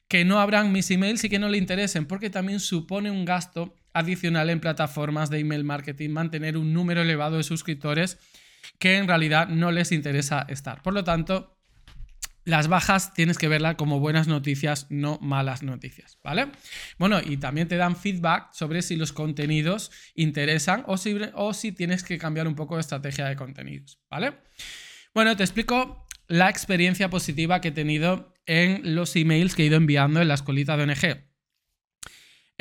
que 0.08 0.24
no 0.24 0.40
abran 0.40 0.72
mis 0.72 0.90
emails 0.90 1.22
y 1.24 1.28
que 1.28 1.38
no 1.38 1.48
le 1.48 1.58
interesen, 1.58 2.06
porque 2.06 2.30
también 2.30 2.60
supone 2.60 3.10
un 3.10 3.24
gasto 3.24 3.74
adicional 3.92 4.48
en 4.48 4.60
plataformas 4.60 5.28
de 5.28 5.40
email 5.40 5.64
marketing 5.64 6.10
mantener 6.10 6.56
un 6.56 6.72
número 6.72 7.02
elevado 7.02 7.36
de 7.36 7.42
suscriptores 7.42 8.18
que 8.78 8.96
en 8.96 9.08
realidad 9.08 9.48
no 9.48 9.72
les 9.72 9.92
interesa 9.92 10.46
estar. 10.48 10.82
Por 10.82 10.94
lo 10.94 11.04
tanto, 11.04 11.59
las 12.50 12.68
bajas 12.68 13.14
tienes 13.14 13.38
que 13.38 13.48
verlas 13.48 13.76
como 13.76 14.00
buenas 14.00 14.28
noticias, 14.28 14.86
no 14.90 15.18
malas 15.22 15.62
noticias, 15.62 16.18
¿vale? 16.22 16.48
Bueno, 16.98 17.20
y 17.24 17.38
también 17.38 17.68
te 17.68 17.76
dan 17.76 17.96
feedback 17.96 18.52
sobre 18.52 18.82
si 18.82 18.96
los 18.96 19.12
contenidos 19.12 19.90
interesan 20.14 20.84
o 20.86 20.98
si, 20.98 21.72
tienes 21.72 22.02
que 22.02 22.18
cambiar 22.18 22.46
un 22.46 22.54
poco 22.54 22.74
de 22.74 22.82
estrategia 22.82 23.26
de 23.26 23.36
contenidos, 23.36 23.98
¿vale? 24.10 24.34
Bueno, 25.14 25.36
te 25.36 25.44
explico 25.44 26.06
la 26.28 26.50
experiencia 26.50 27.08
positiva 27.08 27.60
que 27.60 27.68
he 27.68 27.72
tenido 27.72 28.34
en 28.46 28.94
los 28.94 29.16
emails 29.16 29.54
que 29.54 29.62
he 29.62 29.66
ido 29.66 29.76
enviando 29.76 30.20
en 30.20 30.28
la 30.28 30.34
escolita 30.34 30.76
de 30.76 30.82
ONG. 30.82 31.30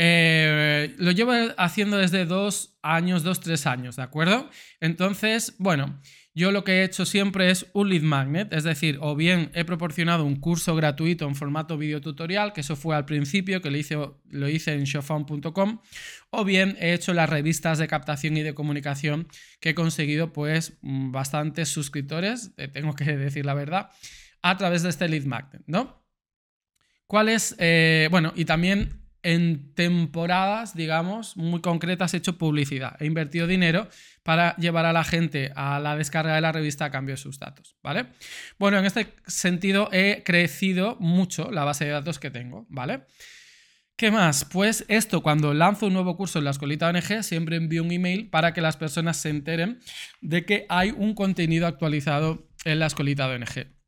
Eh, 0.01 0.95
lo 0.97 1.11
llevo 1.11 1.33
haciendo 1.57 1.97
desde 1.97 2.25
dos 2.25 2.77
años, 2.81 3.23
dos, 3.23 3.41
tres 3.41 3.67
años, 3.67 3.97
¿de 3.97 4.03
acuerdo? 4.03 4.49
Entonces, 4.79 5.55
bueno, 5.57 5.99
yo 6.39 6.53
lo 6.53 6.63
que 6.63 6.79
he 6.79 6.83
hecho 6.85 7.05
siempre 7.05 7.51
es 7.51 7.65
un 7.73 7.89
lead 7.89 8.01
magnet, 8.01 8.53
es 8.53 8.63
decir, 8.63 8.97
o 9.01 9.13
bien 9.13 9.51
he 9.53 9.65
proporcionado 9.65 10.23
un 10.23 10.37
curso 10.37 10.73
gratuito 10.73 11.27
en 11.27 11.35
formato 11.35 11.77
video 11.77 11.99
tutorial, 11.99 12.53
que 12.53 12.61
eso 12.61 12.77
fue 12.77 12.95
al 12.95 13.03
principio, 13.03 13.61
que 13.61 13.69
lo 13.69 13.77
hice, 13.77 13.97
lo 14.29 14.47
hice 14.47 14.73
en 14.73 14.85
showfound.com, 14.85 15.81
o 16.29 16.45
bien 16.45 16.77
he 16.79 16.93
hecho 16.93 17.13
las 17.13 17.29
revistas 17.29 17.77
de 17.77 17.89
captación 17.89 18.37
y 18.37 18.41
de 18.41 18.53
comunicación 18.53 19.27
que 19.59 19.71
he 19.71 19.75
conseguido 19.75 20.31
pues 20.31 20.77
mm, 20.81 21.11
bastantes 21.11 21.67
suscriptores, 21.67 22.55
tengo 22.71 22.95
que 22.95 23.03
decir 23.17 23.45
la 23.45 23.53
verdad, 23.53 23.89
a 24.41 24.55
través 24.55 24.83
de 24.83 24.89
este 24.91 25.09
lead 25.09 25.25
magnet, 25.25 25.63
¿no? 25.67 26.01
¿Cuál 27.05 27.27
es? 27.27 27.53
Eh, 27.59 28.07
bueno, 28.11 28.31
y 28.33 28.45
también 28.45 28.98
en 29.23 29.73
temporadas, 29.73 30.75
digamos, 30.75 31.35
muy 31.35 31.61
concretas 31.61 32.13
he 32.13 32.17
hecho 32.17 32.37
publicidad. 32.37 32.95
He 33.01 33.05
invertido 33.05 33.47
dinero 33.47 33.87
para 34.23 34.55
llevar 34.57 34.85
a 34.85 34.93
la 34.93 35.03
gente 35.03 35.51
a 35.55 35.79
la 35.79 35.95
descarga 35.95 36.35
de 36.35 36.41
la 36.41 36.51
revista 36.51 36.85
a 36.85 36.91
cambio 36.91 37.13
de 37.13 37.21
sus 37.21 37.39
datos, 37.39 37.75
¿vale? 37.83 38.07
Bueno, 38.57 38.77
en 38.77 38.85
este 38.85 39.15
sentido 39.27 39.89
he 39.91 40.23
crecido 40.23 40.97
mucho 40.99 41.51
la 41.51 41.63
base 41.63 41.85
de 41.85 41.91
datos 41.91 42.19
que 42.19 42.31
tengo, 42.31 42.65
¿vale? 42.69 43.01
¿Qué 43.99 44.11
más? 44.11 44.45
Pues 44.45 44.85
esto, 44.87 45.21
cuando 45.21 45.53
lanzo 45.53 45.87
un 45.87 45.93
nuevo 45.93 46.15
curso 46.15 46.39
en 46.39 46.45
la 46.45 46.51
escolita 46.51 46.87
ONG, 46.87 47.21
siempre 47.21 47.57
envío 47.57 47.83
un 47.83 47.91
email 47.91 48.29
para 48.29 48.53
que 48.53 48.61
las 48.61 48.77
personas 48.77 49.17
se 49.17 49.27
enteren 49.27 49.79
de 50.21 50.45
que 50.45 50.65
hay 50.69 50.91
un 50.91 51.13
contenido 51.13 51.67
actualizado 51.67 52.47
en 52.63 52.79
la 52.79 52.85
escolita 52.85 53.27
de 53.27 53.35
ONG. 53.35 53.78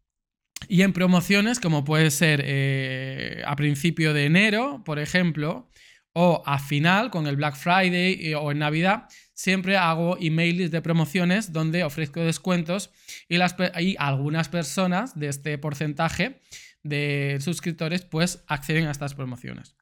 Y 0.68 0.84
en 0.84 0.94
promociones, 0.94 1.60
como 1.60 1.84
puede 1.84 2.12
ser 2.12 2.42
eh, 2.46 3.44
a 3.46 3.56
principio 3.56 4.14
de 4.14 4.26
enero, 4.26 4.84
por 4.86 5.00
ejemplo, 5.00 5.70
o 6.14 6.44
a 6.46 6.60
final 6.60 7.10
con 7.10 7.28
el 7.28 7.36
Black 7.36 7.56
Friday 7.56 8.34
o 8.36 8.52
en 8.52 8.60
Navidad, 8.60 9.08
siempre 9.34 9.78
hago 9.78 10.18
emails 10.20 10.72
de 10.72 10.82
promociones 10.82 11.54
donde 11.54 11.84
ofrezco 11.84 12.20
descuentos 12.22 12.92
y, 13.28 13.38
y 13.80 13.96
algunas 13.98 14.50
personas 14.50 15.18
de 15.18 15.28
este 15.30 15.58
porcentaje 15.58 16.42
de 16.84 17.38
suscriptores 17.42 18.04
pues 18.04 18.44
acceden 18.48 18.88
a 18.88 18.92
estas 18.92 19.14
promociones. 19.14 19.76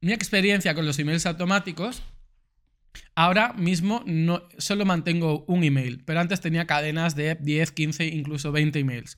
Mi 0.00 0.12
experiencia 0.12 0.74
con 0.74 0.86
los 0.86 0.98
emails 0.98 1.26
automáticos 1.26 2.02
Ahora 3.14 3.52
mismo 3.54 4.02
no, 4.06 4.48
solo 4.58 4.84
mantengo 4.84 5.44
un 5.48 5.64
email, 5.64 6.02
pero 6.04 6.20
antes 6.20 6.40
tenía 6.40 6.66
cadenas 6.66 7.16
de 7.16 7.36
10, 7.40 7.72
15, 7.72 8.06
incluso 8.06 8.52
20 8.52 8.78
emails. 8.78 9.16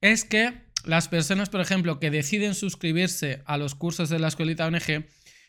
Es 0.00 0.24
que 0.24 0.64
las 0.84 1.08
personas, 1.08 1.48
por 1.50 1.60
ejemplo, 1.60 1.98
que 1.98 2.10
deciden 2.10 2.54
suscribirse 2.54 3.42
a 3.46 3.56
los 3.56 3.74
cursos 3.74 4.08
de 4.08 4.18
la 4.18 4.28
escuelita 4.28 4.66
ONG, 4.66 5.06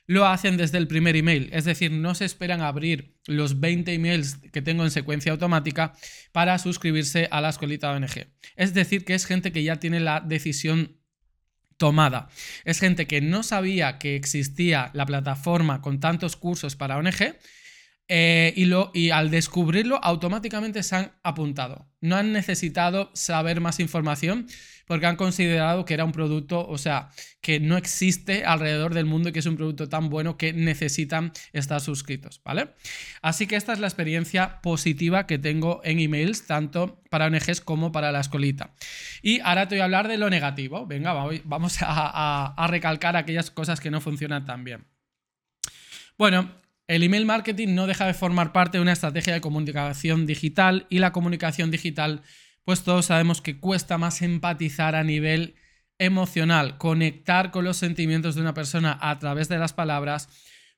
lo 0.07 0.27
hacen 0.27 0.55
desde 0.57 0.77
el 0.77 0.87
primer 0.87 1.15
email, 1.15 1.49
es 1.51 1.65
decir, 1.65 1.91
no 1.91 2.13
se 2.13 2.25
esperan 2.25 2.61
abrir 2.61 3.15
los 3.25 3.59
20 3.59 3.91
emails 3.93 4.37
que 4.53 4.61
tengo 4.61 4.83
en 4.83 4.91
secuencia 4.91 5.31
automática 5.31 5.93
para 6.31 6.59
suscribirse 6.59 7.27
a 7.31 7.41
la 7.41 7.49
escuelita 7.49 7.91
ONG. 7.91 8.27
Es 8.55 8.73
decir, 8.73 9.03
que 9.03 9.15
es 9.15 9.25
gente 9.25 9.51
que 9.51 9.63
ya 9.63 9.77
tiene 9.77 9.99
la 9.99 10.19
decisión 10.21 10.97
tomada. 11.77 12.29
Es 12.63 12.79
gente 12.79 13.07
que 13.07 13.21
no 13.21 13.43
sabía 13.43 13.97
que 13.97 14.15
existía 14.15 14.91
la 14.93 15.05
plataforma 15.05 15.81
con 15.81 15.99
tantos 15.99 16.35
cursos 16.35 16.75
para 16.75 16.97
ONG 16.97 17.35
eh, 18.07 18.53
y, 18.93 19.09
al 19.09 19.31
descubrirlo 19.31 19.99
automáticamente 20.03 20.83
se 20.83 20.95
han 20.95 21.11
apuntado. 21.23 21.87
No 22.01 22.15
han 22.15 22.33
necesitado 22.33 23.09
saber 23.13 23.61
más 23.61 23.79
información 23.79 24.47
porque 24.85 25.07
han 25.07 25.15
considerado 25.15 25.85
que 25.85 25.95
era 25.95 26.05
un 26.05 26.11
producto, 26.11 26.67
o 26.67 26.77
sea, 26.77 27.09
que 27.41 27.59
no 27.59 27.75
existe 27.77 28.45
alrededor 28.45 28.93
del 28.93 29.05
mundo 29.05 29.29
y 29.29 29.31
que 29.31 29.39
es 29.39 29.45
un 29.47 29.55
producto 29.55 29.89
tan 29.89 30.09
bueno 30.09 30.37
que 30.37 30.53
necesitan 30.53 31.31
estar 31.53 31.81
suscritos, 31.81 32.41
¿vale? 32.43 32.69
Así 33.23 33.47
que 33.47 33.55
esta 33.55 33.73
es 33.73 33.79
la 33.79 33.87
experiencia 33.87 34.61
positiva 34.61 35.25
que 35.25 35.39
tengo 35.39 35.81
en 35.83 35.99
emails, 35.99 36.45
tanto 36.45 37.01
para 37.09 37.25
ONGs 37.25 37.61
como 37.61 37.91
para 37.91 38.11
la 38.11 38.19
escolita. 38.19 38.75
Y 39.23 39.39
ahora 39.39 39.67
te 39.67 39.73
voy 39.73 39.81
a 39.81 39.85
hablar 39.85 40.07
de 40.07 40.17
lo 40.17 40.29
negativo. 40.29 40.85
Venga, 40.85 41.13
vamos 41.45 41.81
a, 41.81 42.53
a 42.55 42.67
recalcar 42.67 43.17
aquellas 43.17 43.49
cosas 43.49 43.79
que 43.79 43.89
no 43.89 44.01
funcionan 44.01 44.45
tan 44.45 44.63
bien. 44.63 44.85
Bueno, 46.17 46.51
el 46.87 47.03
email 47.03 47.25
marketing 47.25 47.73
no 47.75 47.87
deja 47.87 48.05
de 48.05 48.13
formar 48.13 48.51
parte 48.51 48.77
de 48.77 48.81
una 48.81 48.93
estrategia 48.93 49.33
de 49.33 49.41
comunicación 49.41 50.25
digital 50.25 50.85
y 50.89 50.99
la 50.99 51.11
comunicación 51.11 51.71
digital, 51.71 52.21
pues 52.63 52.83
todos 52.83 53.07
sabemos 53.07 53.41
que 53.41 53.59
cuesta 53.59 53.97
más 53.97 54.21
empatizar 54.21 54.95
a 54.95 55.03
nivel 55.03 55.55
emocional, 55.97 56.77
conectar 56.77 57.51
con 57.51 57.63
los 57.63 57.77
sentimientos 57.77 58.35
de 58.35 58.41
una 58.41 58.53
persona 58.53 58.97
a 59.01 59.17
través 59.19 59.49
de 59.49 59.57
las 59.57 59.73
palabras, 59.73 60.29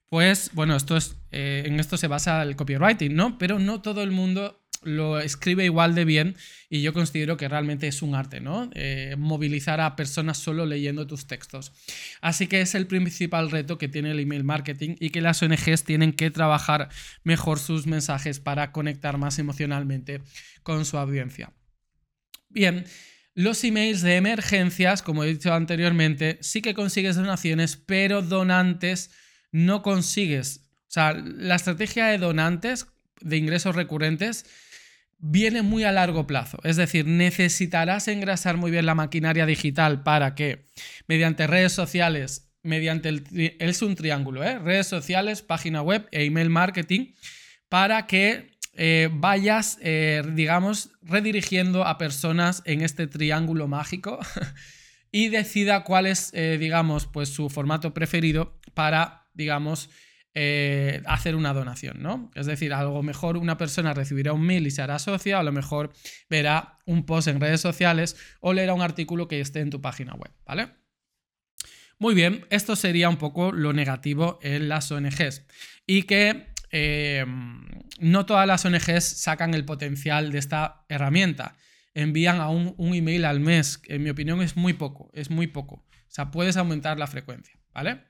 pues 0.10 0.52
bueno, 0.54 0.76
esto 0.76 0.96
es, 0.96 1.18
eh, 1.32 1.64
en 1.66 1.80
esto 1.80 1.98
se 1.98 2.08
basa 2.08 2.42
el 2.44 2.56
copywriting, 2.56 3.14
¿no? 3.14 3.38
Pero 3.38 3.60
no 3.60 3.82
todo 3.82 4.04
el 4.04 4.12
mundo 4.12 4.66
lo 4.84 5.19
escribe 5.19 5.65
igual 5.65 5.96
de 5.96 6.05
bien 6.05 6.36
y 6.69 6.81
yo 6.81 6.93
considero 6.93 7.38
que 7.38 7.48
realmente 7.48 7.88
es 7.88 8.01
un 8.01 8.15
arte, 8.15 8.39
¿no? 8.39 8.69
Eh, 8.74 9.15
movilizar 9.17 9.81
a 9.81 9.96
personas 9.96 10.38
solo 10.38 10.65
leyendo 10.65 11.07
tus 11.07 11.27
textos. 11.27 11.72
Así 12.22 12.48
que 12.48 12.62
es 12.62 12.75
el 12.75 12.88
principal 12.88 13.50
reto 13.50 13.77
que 13.77 13.88
tiene 13.88 14.12
el 14.12 14.19
email 14.19 14.43
marketing 14.43 14.96
y 15.00 15.10
que 15.10 15.22
las 15.22 15.41
ONGs 15.41 15.84
tienen 15.84 16.13
que 16.13 16.31
trabajar 16.31 16.89
mejor 17.24 17.60
sus 17.60 17.88
mensajes 17.88 18.39
para 18.39 18.72
conectar 18.72 19.17
más 19.17 19.39
emocionalmente 19.39 20.22
con 20.63 20.86
su 20.86 20.98
audiencia. 20.98 21.53
Bien, 22.50 22.86
los 23.34 23.63
emails 23.63 24.01
de 24.01 24.15
emergencias, 24.15 25.01
como 25.01 25.24
he 25.24 25.27
dicho 25.27 25.53
anteriormente, 25.53 26.38
sí 26.41 26.62
que 26.62 26.74
consigues 26.74 27.15
donaciones, 27.15 27.77
pero 27.77 28.22
donantes 28.22 29.12
no 29.51 29.81
consigues. 29.81 30.62
O 30.88 30.91
sea, 30.91 31.13
la 31.13 31.55
estrategia 31.55 32.07
de 32.07 32.17
donantes, 32.17 32.88
de 33.22 33.38
ingresos 33.38 33.75
recurrentes, 33.75 34.46
viene 35.20 35.62
muy 35.62 35.84
a 35.84 35.92
largo 35.92 36.28
plazo. 36.28 36.60
Es 36.64 36.76
decir, 36.76 37.06
necesitarás 37.06 38.08
engrasar 38.08 38.58
muy 38.58 38.72
bien 38.72 38.86
la 38.86 38.96
maquinaria 38.96 39.46
digital 39.46 40.04
para 40.04 40.36
que 40.36 40.68
mediante 41.08 41.48
redes 41.48 41.72
sociales, 41.72 42.50
mediante 42.64 43.10
el... 43.10 43.24
Es 43.60 43.82
un 43.82 43.96
triángulo, 43.96 44.44
¿eh? 44.44 44.60
Redes 44.60 44.88
sociales, 44.88 45.42
página 45.42 45.82
web 45.82 46.08
e 46.12 46.26
email 46.26 46.50
marketing, 46.50 47.14
para 47.70 48.08
que 48.08 48.58
eh, 48.74 49.10
vayas, 49.12 49.80
eh, 49.82 50.22
digamos, 50.34 50.92
redirigiendo 51.02 51.86
a 51.86 51.98
personas 51.98 52.62
en 52.66 52.82
este 52.82 53.08
triángulo 53.08 53.68
mágico 53.68 54.20
y 55.12 55.30
decida 55.30 55.84
cuál 55.84 56.06
es, 56.06 56.32
digamos, 56.32 57.08
pues 57.08 57.30
su 57.30 57.50
formato 57.50 57.94
preferido 57.94 58.60
para, 58.74 59.28
digamos, 59.34 59.90
eh, 60.39 61.01
hacer 61.08 61.36
una 61.36 61.51
donación, 61.51 62.03
¿no? 62.03 62.29
Es 62.36 62.46
decir, 62.46 62.72
a 62.72 62.84
lo 62.84 63.01
mejor 63.01 63.38
una 63.38 63.58
persona 63.58 63.96
recibirá 63.96 64.34
un 64.34 64.44
mail 64.44 64.67
y 64.67 64.72
se 64.72 64.84
hará 64.84 65.00
socia, 65.00 65.39
a 65.39 65.44
lo 65.44 65.51
mejor 65.51 65.91
verá 66.29 66.77
un 66.86 67.08
post 67.08 67.27
en 67.27 67.39
redes 67.39 67.60
sociales 67.60 68.15
o 68.39 68.53
leerá 68.53 68.75
un 68.75 68.84
artículo 68.84 69.27
que 69.27 69.39
esté 69.41 69.62
en 69.62 69.72
tu 69.72 69.82
página 69.82 70.13
web, 70.13 70.32
¿vale? 70.46 70.67
Muy 71.98 72.13
bien, 72.13 72.46
esto 72.51 72.75
sería 72.75 73.10
un 73.10 73.17
poco 73.17 73.51
lo 73.51 73.74
negativo 73.74 74.38
en 74.44 74.70
las 74.70 74.91
ONGs 74.91 75.44
y 75.88 76.03
que 76.03 76.53
eh, 76.70 77.25
no 78.00 78.27
todas 78.27 78.46
las 78.46 78.63
ONGs 78.63 79.03
sacan 79.03 79.56
el 79.56 79.65
potencial 79.65 80.32
de 80.32 80.38
esta 80.38 80.86
herramienta. 80.88 81.56
Envían 81.96 82.41
a 82.41 82.50
un, 82.50 82.75
un 82.77 82.94
email 82.94 83.25
al 83.25 83.39
mes, 83.39 83.82
en 83.88 84.03
mi 84.03 84.12
opinión 84.12 84.44
es 84.44 84.56
muy 84.56 84.74
poco, 84.74 85.10
es 85.15 85.32
muy 85.32 85.48
poco. 85.48 85.77
O 85.77 86.10
sea, 86.10 86.29
puedes 86.29 86.58
aumentar 86.58 87.00
la 87.00 87.08
frecuencia, 87.08 87.60
¿vale? 87.74 88.03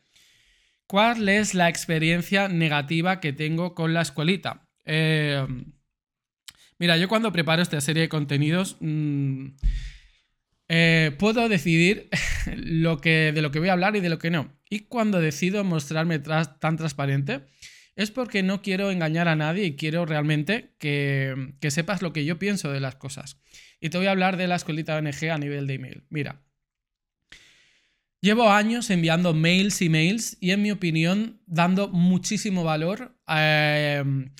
¿Cuál 0.88 1.28
es 1.28 1.54
la 1.54 1.68
experiencia 1.68 2.48
negativa 2.48 3.20
que 3.20 3.34
tengo 3.34 3.76
con 3.76 3.94
la 3.94 4.02
escuelita? 4.02 4.66
Eh, 4.86 5.46
mira, 6.80 6.98
yo 6.98 7.10
cuando 7.10 7.34
preparo 7.34 7.62
esta 7.62 7.82
serie 7.82 8.04
de 8.04 8.10
contenidos 8.10 8.78
mm, 8.80 9.48
eh, 10.70 11.12
puedo 11.20 11.50
decidir 11.50 12.10
lo 12.56 13.02
que, 13.02 13.34
de 13.34 13.42
lo 13.42 13.52
que 13.52 13.60
voy 13.60 13.68
a 13.68 13.74
hablar 13.74 13.98
y 13.98 14.00
de 14.00 14.10
lo 14.10 14.18
que 14.18 14.32
no. 14.32 14.58
Y 14.70 14.82
cuando 14.82 15.20
decido 15.20 15.66
mostrarme 15.66 16.20
tan 16.20 16.78
transparente 16.78 17.42
es 17.98 18.12
porque 18.12 18.42
no 18.42 18.62
quiero 18.62 18.90
engañar 18.90 19.28
a 19.28 19.36
nadie 19.36 19.66
y 19.66 19.76
quiero 19.76 20.06
realmente 20.06 20.76
que, 20.78 21.56
que 21.60 21.72
sepas 21.72 22.02
lo 22.02 22.14
que 22.14 22.24
yo 22.24 22.40
pienso 22.40 22.72
de 22.72 22.80
las 22.80 22.96
cosas. 22.96 23.42
Y 23.82 23.90
te 23.90 23.98
voy 23.98 24.08
a 24.08 24.12
hablar 24.12 24.38
de 24.38 24.48
la 24.48 24.56
escuelita 24.56 24.96
ONG 24.96 25.30
a 25.32 25.38
nivel 25.38 25.68
de 25.68 25.74
email. 25.74 26.04
Mira, 26.10 26.47
Llevo 28.20 28.50
años 28.50 28.90
enviando 28.90 29.34
mails 29.34 29.82
y 29.82 29.90
mails 29.90 30.38
y 30.42 30.52
en 30.52 30.64
mi 30.64 30.72
opinión 30.72 31.40
dando 31.46 31.88
muchísimo 31.88 32.64
valor 32.64 33.16
a 33.28 34.00
em, 34.00 34.34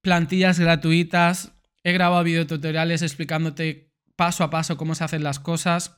plantillas 0.00 0.58
gratuitas. 0.58 1.52
He 1.84 1.92
grabado 1.92 2.24
videotutoriales 2.24 3.02
explicándote 3.02 3.92
paso 4.16 4.42
a 4.42 4.50
paso 4.50 4.76
cómo 4.76 4.96
se 4.96 5.04
hacen 5.04 5.22
las 5.22 5.38
cosas. 5.38 5.96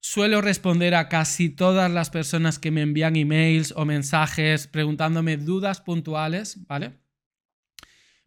Suelo 0.00 0.42
responder 0.42 0.94
a 0.94 1.08
casi 1.08 1.48
todas 1.48 1.90
las 1.90 2.10
personas 2.10 2.58
que 2.58 2.70
me 2.70 2.82
envían 2.82 3.16
emails 3.16 3.72
o 3.74 3.86
mensajes 3.86 4.66
preguntándome 4.66 5.38
dudas 5.38 5.80
puntuales, 5.80 6.66
¿vale? 6.66 6.98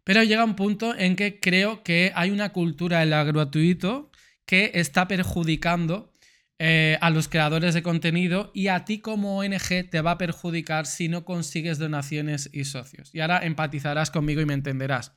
Pero 0.04 0.24
llega 0.24 0.44
un 0.44 0.56
punto 0.56 0.96
en 0.96 1.14
que 1.14 1.38
creo 1.38 1.84
que 1.84 2.12
hay 2.16 2.30
una 2.30 2.52
cultura 2.52 3.00
del 3.00 3.10
gratuito 3.10 4.10
que 4.44 4.72
está 4.74 5.06
perjudicando 5.06 6.11
eh, 6.58 6.98
a 7.00 7.10
los 7.10 7.28
creadores 7.28 7.74
de 7.74 7.82
contenido 7.82 8.52
y 8.54 8.68
a 8.68 8.84
ti 8.84 9.00
como 9.00 9.38
ONG 9.38 9.90
te 9.90 10.00
va 10.00 10.12
a 10.12 10.18
perjudicar 10.18 10.86
si 10.86 11.08
no 11.08 11.24
consigues 11.24 11.78
donaciones 11.78 12.50
y 12.52 12.64
socios. 12.64 13.14
Y 13.14 13.20
ahora 13.20 13.40
empatizarás 13.44 14.10
conmigo 14.10 14.40
y 14.40 14.46
me 14.46 14.54
entenderás. 14.54 15.12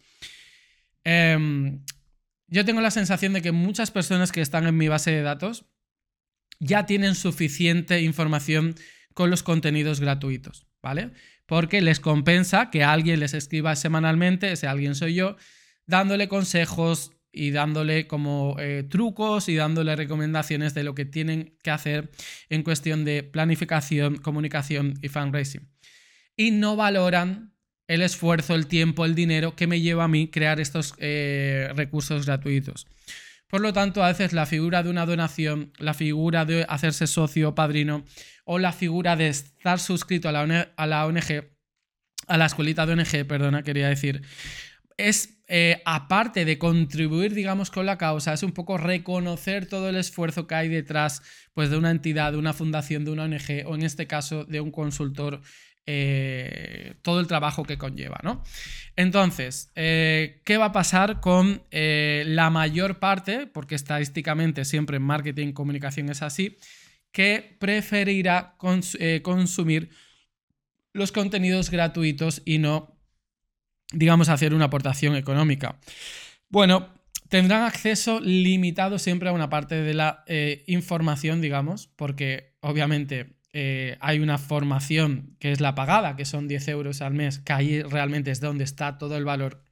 Em, 1.04 1.84
yo 2.48 2.66
tengo 2.66 2.82
la 2.82 2.92
sensación 2.92 3.34
de 3.34 3.42
que 3.42 3.52
muchas 3.52 3.92
personas 3.92 4.32
que 4.32 4.42
están 4.42 4.66
en 4.66 4.78
mi 4.78 4.88
base 4.88 5.12
de 5.12 5.22
datos 5.22 5.66
ya 6.60 6.86
tienen 6.86 7.16
suficiente 7.16 8.02
información 8.02 8.76
con 9.14 9.30
los 9.30 9.44
contenidos 9.44 10.00
gratuitos, 10.00 10.68
¿vale? 10.82 11.12
Porque 11.46 11.82
les 11.82 12.00
compensa 12.00 12.70
que 12.72 12.84
alguien 12.84 13.20
les 13.20 13.34
escriba 13.34 13.76
semanalmente, 13.76 14.52
ese 14.52 14.68
alguien 14.68 14.96
soy 14.96 15.16
yo, 15.16 15.38
dándole 15.86 16.28
consejos, 16.28 17.12
y 17.36 17.52
dándole 17.52 18.08
como 18.08 18.56
eh, 18.60 18.84
trucos 18.90 19.50
y 19.50 19.56
dándole 19.56 19.96
recomendaciones 19.96 20.74
de 20.74 20.84
lo 20.84 20.96
que 20.96 21.06
tienen 21.06 21.58
que 21.62 21.72
hacer 21.72 22.10
en 22.50 22.64
cuestión 22.64 23.04
de 23.04 23.24
planificación, 23.24 24.18
comunicación 24.18 24.98
y 25.02 25.10
fundraising. 25.10 25.70
Y 26.38 26.52
no 26.52 26.76
valoran 26.76 27.54
el 27.88 28.02
esfuerzo, 28.02 28.56
el 28.56 28.68
tiempo, 28.68 29.06
el 29.06 29.16
dinero 29.16 29.56
que 29.56 29.68
me 29.68 29.82
lleva 29.82 30.06
a 30.06 30.08
mí 30.08 30.30
crear 30.30 30.60
estos 30.60 30.96
eh, 30.98 31.70
recursos 31.76 32.26
gratuitos. 32.26 32.88
Por 33.48 33.62
lo 33.62 33.74
tanto, 33.74 34.04
a 34.04 34.08
veces 34.08 34.34
la 34.34 34.46
figura 34.46 34.82
de 34.82 34.90
una 34.90 35.06
donación, 35.06 35.72
la 35.78 35.94
figura 35.94 36.46
de 36.46 36.66
hacerse 36.68 37.06
socio 37.06 37.50
o 37.50 37.56
padrino 37.56 38.04
o 38.44 38.60
la 38.60 38.74
figura 38.74 39.16
de 39.16 39.28
estar 39.28 39.80
suscrito 39.80 40.30
a 40.30 40.32
la, 40.32 40.72
a 40.76 40.88
la 40.88 41.06
ONG, 41.06 41.46
a 42.28 42.38
la 42.38 42.46
escuelita 42.46 42.86
de 42.86 42.94
ONG, 42.94 43.28
perdona, 43.28 43.64
quería 43.64 43.88
decir, 43.88 44.24
es, 44.98 45.35
eh, 45.48 45.82
aparte 45.86 46.44
de 46.44 46.58
contribuir, 46.58 47.34
digamos, 47.34 47.70
con 47.70 47.86
la 47.86 47.98
causa, 47.98 48.34
es 48.34 48.42
un 48.42 48.52
poco 48.52 48.78
reconocer 48.78 49.68
todo 49.68 49.90
el 49.90 49.96
esfuerzo 49.96 50.48
que 50.48 50.56
hay 50.56 50.70
detrás 50.70 51.22
pues, 51.54 51.70
de 51.70 51.78
una 51.78 51.92
entidad, 51.92 52.32
de 52.32 52.40
una 52.40 52.54
fundación, 52.54 53.06
de 53.06 53.12
una 53.12 53.24
ONG 53.26 53.66
o 53.68 53.76
en 53.76 53.84
este 53.84 54.08
caso 54.08 54.44
de 54.46 54.60
un 54.60 54.72
consultor, 54.72 55.42
eh, 55.86 56.96
todo 57.04 57.20
el 57.20 57.28
trabajo 57.28 57.64
que 57.64 57.78
conlleva, 57.78 58.20
¿no? 58.24 58.44
Entonces, 58.96 59.72
eh, 59.76 60.42
¿qué 60.46 60.58
va 60.58 60.66
a 60.66 60.72
pasar 60.72 61.20
con 61.20 61.62
la 61.72 62.50
mayor 62.50 62.98
parte, 62.98 63.46
porque 63.46 63.76
estadísticamente 63.76 64.66
siempre 64.66 64.98
en 64.98 65.04
marketing 65.04 65.54
comunicación 65.54 66.10
es 66.10 66.24
así, 66.24 66.58
que 67.12 67.56
preferirá 67.60 68.56
consumir 68.58 69.90
los 70.92 71.12
contenidos 71.12 71.70
gratuitos 71.70 72.42
y 72.46 72.58
no 72.58 72.95
digamos, 73.92 74.30
hacer 74.30 74.54
una 74.54 74.66
aportación 74.66 75.16
económica. 75.16 75.80
Bueno, 76.50 76.90
tendrán 77.30 77.64
acceso 77.64 78.20
limitado 78.20 79.00
siempre 79.00 79.30
a 79.30 79.34
una 79.34 79.50
parte 79.50 79.76
de 79.76 79.94
la 79.94 80.24
eh, 80.28 80.64
información, 80.68 81.42
digamos, 81.42 81.88
porque 81.96 82.56
obviamente 82.62 83.38
eh, 83.54 83.98
hay 84.02 84.20
una 84.20 84.38
formación 84.38 85.36
que 85.40 85.52
es 85.52 85.62
la 85.62 85.76
pagada, 85.76 86.16
que 86.16 86.26
son 86.26 86.48
10 86.48 86.68
euros 86.70 87.02
al 87.02 87.14
mes, 87.14 87.40
que 87.40 87.54
ahí 87.54 87.82
realmente 87.82 88.32
es 88.32 88.42
donde 88.42 88.64
está 88.64 88.98
todo 88.98 89.18
el 89.18 89.26
valor. 89.26 89.64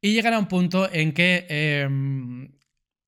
Y 0.00 0.12
llegará 0.12 0.38
un 0.38 0.46
punto 0.46 0.88
en 0.92 1.12
que, 1.12 1.46
em, 1.48 2.52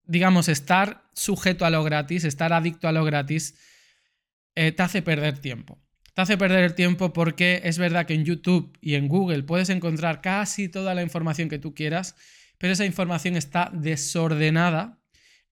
digamos, 0.04 0.48
estar 0.48 1.04
sujeto 1.14 1.64
a 1.64 1.70
lo 1.70 1.84
gratis, 1.84 2.24
estar 2.24 2.52
adicto 2.52 2.88
a 2.88 2.92
lo 2.92 3.04
gratis, 3.04 3.54
eh, 4.56 4.72
te 4.72 4.82
hace 4.82 5.02
perder 5.02 5.38
tiempo 5.38 5.78
te 6.14 6.22
hace 6.22 6.36
perder 6.36 6.64
el 6.64 6.74
tiempo 6.74 7.12
porque 7.12 7.60
es 7.64 7.78
verdad 7.78 8.06
que 8.06 8.14
en 8.14 8.24
YouTube 8.24 8.76
y 8.80 8.94
en 8.94 9.08
Google 9.08 9.42
puedes 9.42 9.70
encontrar 9.70 10.20
casi 10.20 10.68
toda 10.68 10.94
la 10.94 11.02
información 11.02 11.48
que 11.48 11.58
tú 11.58 11.74
quieras, 11.74 12.16
pero 12.58 12.72
esa 12.72 12.84
información 12.84 13.36
está 13.36 13.70
desordenada. 13.72 14.98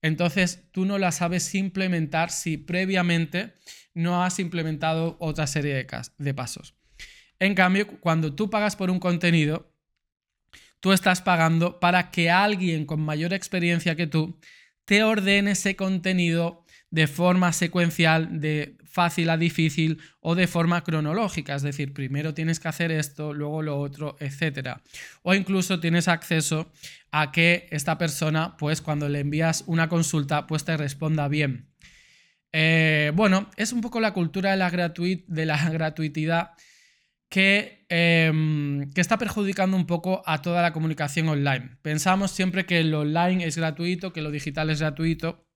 Entonces 0.01 0.63
tú 0.71 0.85
no 0.85 0.97
la 0.97 1.11
sabes 1.11 1.53
implementar 1.55 2.29
si 2.29 2.57
previamente 2.57 3.53
no 3.93 4.23
has 4.23 4.39
implementado 4.39 5.17
otra 5.19 5.47
serie 5.47 5.73
de, 5.73 5.87
de 6.17 6.33
pasos. 6.33 6.75
En 7.39 7.55
cambio, 7.55 7.87
cuando 7.99 8.35
tú 8.35 8.49
pagas 8.49 8.75
por 8.75 8.91
un 8.91 8.99
contenido, 8.99 9.73
tú 10.79 10.91
estás 10.91 11.21
pagando 11.21 11.79
para 11.79 12.11
que 12.11 12.29
alguien 12.29 12.85
con 12.85 13.01
mayor 13.01 13.33
experiencia 13.33 13.95
que 13.95 14.07
tú 14.07 14.39
te 14.85 15.03
ordene 15.03 15.51
ese 15.51 15.75
contenido 15.75 16.65
de 16.89 17.07
forma 17.07 17.53
secuencial, 17.53 18.39
de 18.41 18.78
fácil 18.89 19.29
a 19.29 19.37
difícil 19.37 20.01
o 20.19 20.35
de 20.35 20.47
forma 20.47 20.83
cronológica, 20.83 21.55
es 21.55 21.61
decir, 21.61 21.93
primero 21.93 22.33
tienes 22.33 22.59
que 22.59 22.67
hacer 22.67 22.91
esto, 22.91 23.33
luego 23.33 23.61
lo 23.61 23.79
otro, 23.79 24.15
etc. 24.19 24.77
O 25.21 25.33
incluso 25.33 25.79
tienes 25.79 26.07
acceso 26.07 26.71
a 27.11 27.31
que 27.31 27.67
esta 27.71 27.97
persona, 27.97 28.57
pues 28.57 28.81
cuando 28.81 29.07
le 29.07 29.19
envías 29.19 29.63
una 29.67 29.89
consulta, 29.89 30.47
pues 30.47 30.65
te 30.65 30.75
responda 30.75 31.27
bien. 31.27 31.69
Eh, 32.51 33.11
bueno, 33.15 33.49
es 33.57 33.73
un 33.73 33.81
poco 33.81 33.99
la 33.99 34.13
cultura 34.13 34.51
de 34.51 34.57
la, 34.57 34.69
de 34.69 35.45
la 35.45 35.69
gratuitidad 35.71 36.51
que, 37.29 37.85
em, 37.89 38.91
que, 38.91 39.01
está 39.01 39.17
perjudicando 39.17 39.77
un 39.77 39.85
poco 39.85 40.23
a 40.25 40.41
toda 40.41 40.63
la 40.63 40.73
comunicación 40.73 41.29
online. 41.29 41.77
Pensamos 41.83 42.31
siempre 42.31 42.65
que 42.65 42.83
lo 42.83 43.01
online 43.01 43.45
es 43.45 43.55
gratuito, 43.57 44.11
que 44.13 44.21
lo 44.21 44.31
digital 44.31 44.71
es 44.71 44.79
gratuito, 44.79 45.47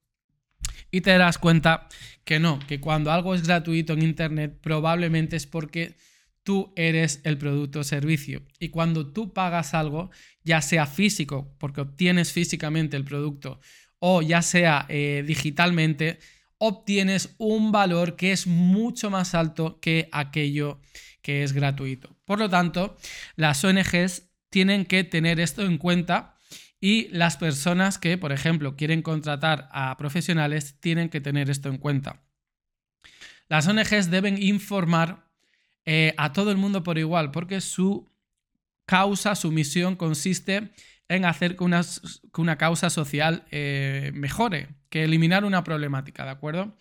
y 0.94 1.00
te 1.00 1.10
darás 1.10 1.38
cuenta 1.38 1.88
que 2.24 2.38
no, 2.38 2.60
que 2.68 2.78
cuando 2.78 3.10
algo 3.10 3.34
es 3.34 3.42
gratuito 3.42 3.94
en 3.94 4.02
Internet 4.02 4.58
probablemente 4.60 5.34
es 5.34 5.44
porque 5.44 5.96
tú 6.44 6.72
eres 6.76 7.20
el 7.24 7.36
producto 7.36 7.80
o 7.80 7.84
servicio. 7.84 8.42
Y 8.60 8.68
cuando 8.68 9.12
tú 9.12 9.32
pagas 9.32 9.74
algo, 9.74 10.12
ya 10.44 10.62
sea 10.62 10.86
físico, 10.86 11.52
porque 11.58 11.80
obtienes 11.80 12.30
físicamente 12.30 12.96
el 12.96 13.04
producto, 13.04 13.58
o 13.98 14.22
ya 14.22 14.40
sea 14.40 14.86
eh, 14.88 15.24
digitalmente, 15.26 16.20
obtienes 16.58 17.34
un 17.38 17.72
valor 17.72 18.14
que 18.14 18.30
es 18.30 18.46
mucho 18.46 19.10
más 19.10 19.34
alto 19.34 19.80
que 19.80 20.08
aquello 20.12 20.80
que 21.22 21.42
es 21.42 21.52
gratuito. 21.52 22.16
Por 22.24 22.38
lo 22.38 22.48
tanto, 22.48 22.96
las 23.34 23.64
ONGs 23.64 24.30
tienen 24.48 24.84
que 24.84 25.02
tener 25.02 25.40
esto 25.40 25.62
en 25.62 25.76
cuenta 25.76 26.33
y 26.84 27.08
las 27.12 27.38
personas 27.38 27.96
que, 27.96 28.18
por 28.18 28.30
ejemplo, 28.30 28.76
quieren 28.76 29.00
contratar 29.00 29.70
a 29.72 29.96
profesionales 29.96 30.78
tienen 30.80 31.08
que 31.08 31.22
tener 31.22 31.48
esto 31.48 31.70
en 31.70 31.78
cuenta. 31.78 32.20
Las 33.48 33.66
ONGs 33.66 34.10
deben 34.10 34.36
informar 34.36 35.24
eh, 35.86 36.12
a 36.18 36.34
todo 36.34 36.50
el 36.50 36.58
mundo 36.58 36.82
por 36.82 36.98
igual, 36.98 37.30
porque 37.30 37.62
su 37.62 38.12
causa, 38.84 39.34
su 39.34 39.50
misión 39.50 39.96
consiste 39.96 40.74
en 41.08 41.24
hacer 41.24 41.56
que 41.56 41.64
una, 41.64 42.58
causa 42.58 42.90
social 42.90 43.46
eh, 43.50 44.12
mejore, 44.12 44.68
que 44.90 45.04
eliminar 45.04 45.46
una 45.46 45.64
problemática, 45.64 46.26
¿de 46.26 46.32
acuerdo? 46.32 46.76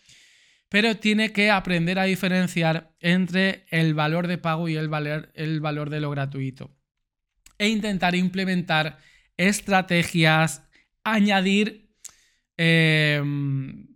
pero 0.68 0.98
tiene 0.98 1.32
que 1.32 1.50
aprender 1.50 1.98
a 1.98 2.06
diferenciar 2.06 2.92
entre 3.00 3.64
el 3.70 3.94
valor 3.94 4.28
de 4.28 4.38
pago 4.38 4.68
y 4.68 4.76
el 4.76 4.90
valor, 4.90 5.32
el 5.34 5.62
valor 5.62 5.90
de 5.90 6.02
lo 6.02 6.10
gratuito. 6.10 6.76
E 7.58 7.70
intentar 7.70 8.16
implementar 8.16 8.98
estrategias, 9.38 10.64
añadir 11.04 11.90
em, 12.58 13.88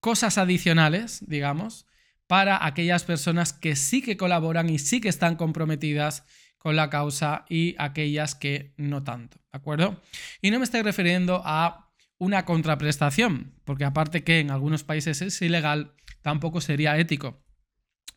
cosas 0.00 0.38
adicionales, 0.38 1.24
digamos, 1.26 1.86
para 2.26 2.64
aquellas 2.66 3.04
personas 3.04 3.52
que 3.52 3.76
sí 3.76 4.02
que 4.02 4.16
colaboran 4.16 4.70
y 4.70 4.78
sí 4.78 5.00
que 5.00 5.08
están 5.08 5.36
comprometidas 5.36 6.24
con 6.58 6.76
la 6.76 6.90
causa 6.90 7.44
y 7.48 7.74
aquellas 7.78 8.34
que 8.34 8.72
no 8.76 9.02
tanto, 9.02 9.38
¿de 9.52 9.58
acuerdo? 9.58 10.00
Y 10.40 10.50
no 10.50 10.58
me 10.58 10.64
estoy 10.64 10.82
refiriendo 10.82 11.42
a 11.44 11.92
una 12.18 12.44
contraprestación, 12.44 13.52
porque 13.64 13.84
aparte 13.84 14.22
que 14.22 14.38
en 14.38 14.52
algunos 14.52 14.84
países 14.84 15.22
es 15.22 15.42
ilegal, 15.42 15.94
tampoco 16.22 16.60
sería 16.60 16.96
ético. 16.96 17.44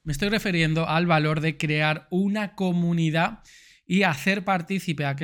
Me 0.03 0.11
estoy 0.11 0.29
refiriendo 0.29 0.87
al 0.87 1.07
valor 1.07 1.41
de 1.41 1.57
crear 1.57 2.07
una 2.11 2.53
comunidad 2.53 3.39
y 3.85 4.03
hacer 4.03 4.43
partícipe 4.43 5.05
a, 5.05 5.15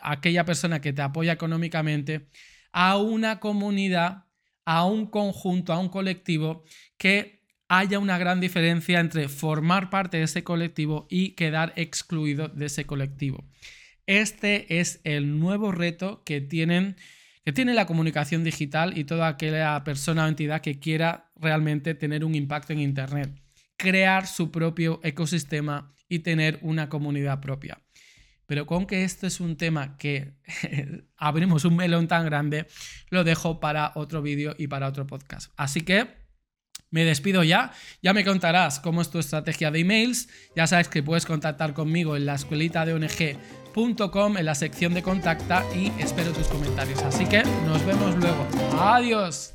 aquella 0.00 0.44
persona 0.44 0.80
que 0.80 0.92
te 0.92 1.02
apoya 1.02 1.32
económicamente 1.32 2.28
a 2.72 2.96
una 2.98 3.40
comunidad, 3.40 4.24
a 4.64 4.84
un 4.84 5.06
conjunto, 5.06 5.72
a 5.72 5.78
un 5.78 5.88
colectivo 5.88 6.64
que 6.96 7.42
haya 7.68 7.98
una 7.98 8.18
gran 8.18 8.40
diferencia 8.40 9.00
entre 9.00 9.28
formar 9.28 9.90
parte 9.90 10.18
de 10.18 10.24
ese 10.24 10.44
colectivo 10.44 11.06
y 11.10 11.30
quedar 11.30 11.72
excluido 11.76 12.48
de 12.48 12.66
ese 12.66 12.84
colectivo. 12.84 13.44
Este 14.06 14.78
es 14.80 15.00
el 15.04 15.38
nuevo 15.38 15.72
reto 15.72 16.22
que 16.24 16.40
tienen 16.40 16.96
que 17.44 17.52
tiene 17.52 17.74
la 17.74 17.86
comunicación 17.86 18.42
digital 18.42 18.96
y 18.96 19.04
toda 19.04 19.28
aquella 19.28 19.84
persona 19.84 20.24
o 20.24 20.28
entidad 20.28 20.62
que 20.62 20.78
quiera 20.78 21.30
realmente 21.36 21.94
tener 21.94 22.24
un 22.24 22.34
impacto 22.34 22.72
en 22.72 22.80
Internet. 22.80 23.43
Crear 23.76 24.26
su 24.26 24.50
propio 24.50 25.00
ecosistema 25.02 25.94
y 26.08 26.20
tener 26.20 26.58
una 26.62 26.88
comunidad 26.88 27.40
propia. 27.40 27.80
Pero 28.46 28.66
con 28.66 28.86
que 28.86 29.04
este 29.04 29.26
es 29.26 29.40
un 29.40 29.56
tema 29.56 29.96
que 29.96 30.34
abrimos 31.16 31.64
un 31.64 31.76
melón 31.76 32.08
tan 32.08 32.26
grande, 32.26 32.66
lo 33.10 33.24
dejo 33.24 33.58
para 33.60 33.92
otro 33.94 34.22
vídeo 34.22 34.54
y 34.58 34.66
para 34.66 34.88
otro 34.88 35.06
podcast. 35.06 35.52
Así 35.56 35.80
que 35.80 36.24
me 36.90 37.04
despido 37.04 37.42
ya. 37.42 37.72
Ya 38.02 38.12
me 38.12 38.24
contarás 38.24 38.78
cómo 38.78 39.00
es 39.00 39.10
tu 39.10 39.18
estrategia 39.18 39.70
de 39.70 39.80
emails. 39.80 40.28
Ya 40.54 40.66
sabes 40.66 40.88
que 40.88 41.02
puedes 41.02 41.26
contactar 41.26 41.74
conmigo 41.74 42.16
en 42.16 42.26
la 42.26 42.34
escuelita 42.34 42.86
de 42.86 42.92
ONG 42.92 43.38
en 43.76 44.44
la 44.44 44.54
sección 44.54 44.94
de 44.94 45.02
contacta 45.02 45.64
y 45.74 45.90
espero 46.00 46.32
tus 46.32 46.46
comentarios. 46.46 47.02
Así 47.02 47.26
que 47.26 47.42
nos 47.66 47.84
vemos 47.84 48.14
luego. 48.16 48.46
Adiós. 48.78 49.54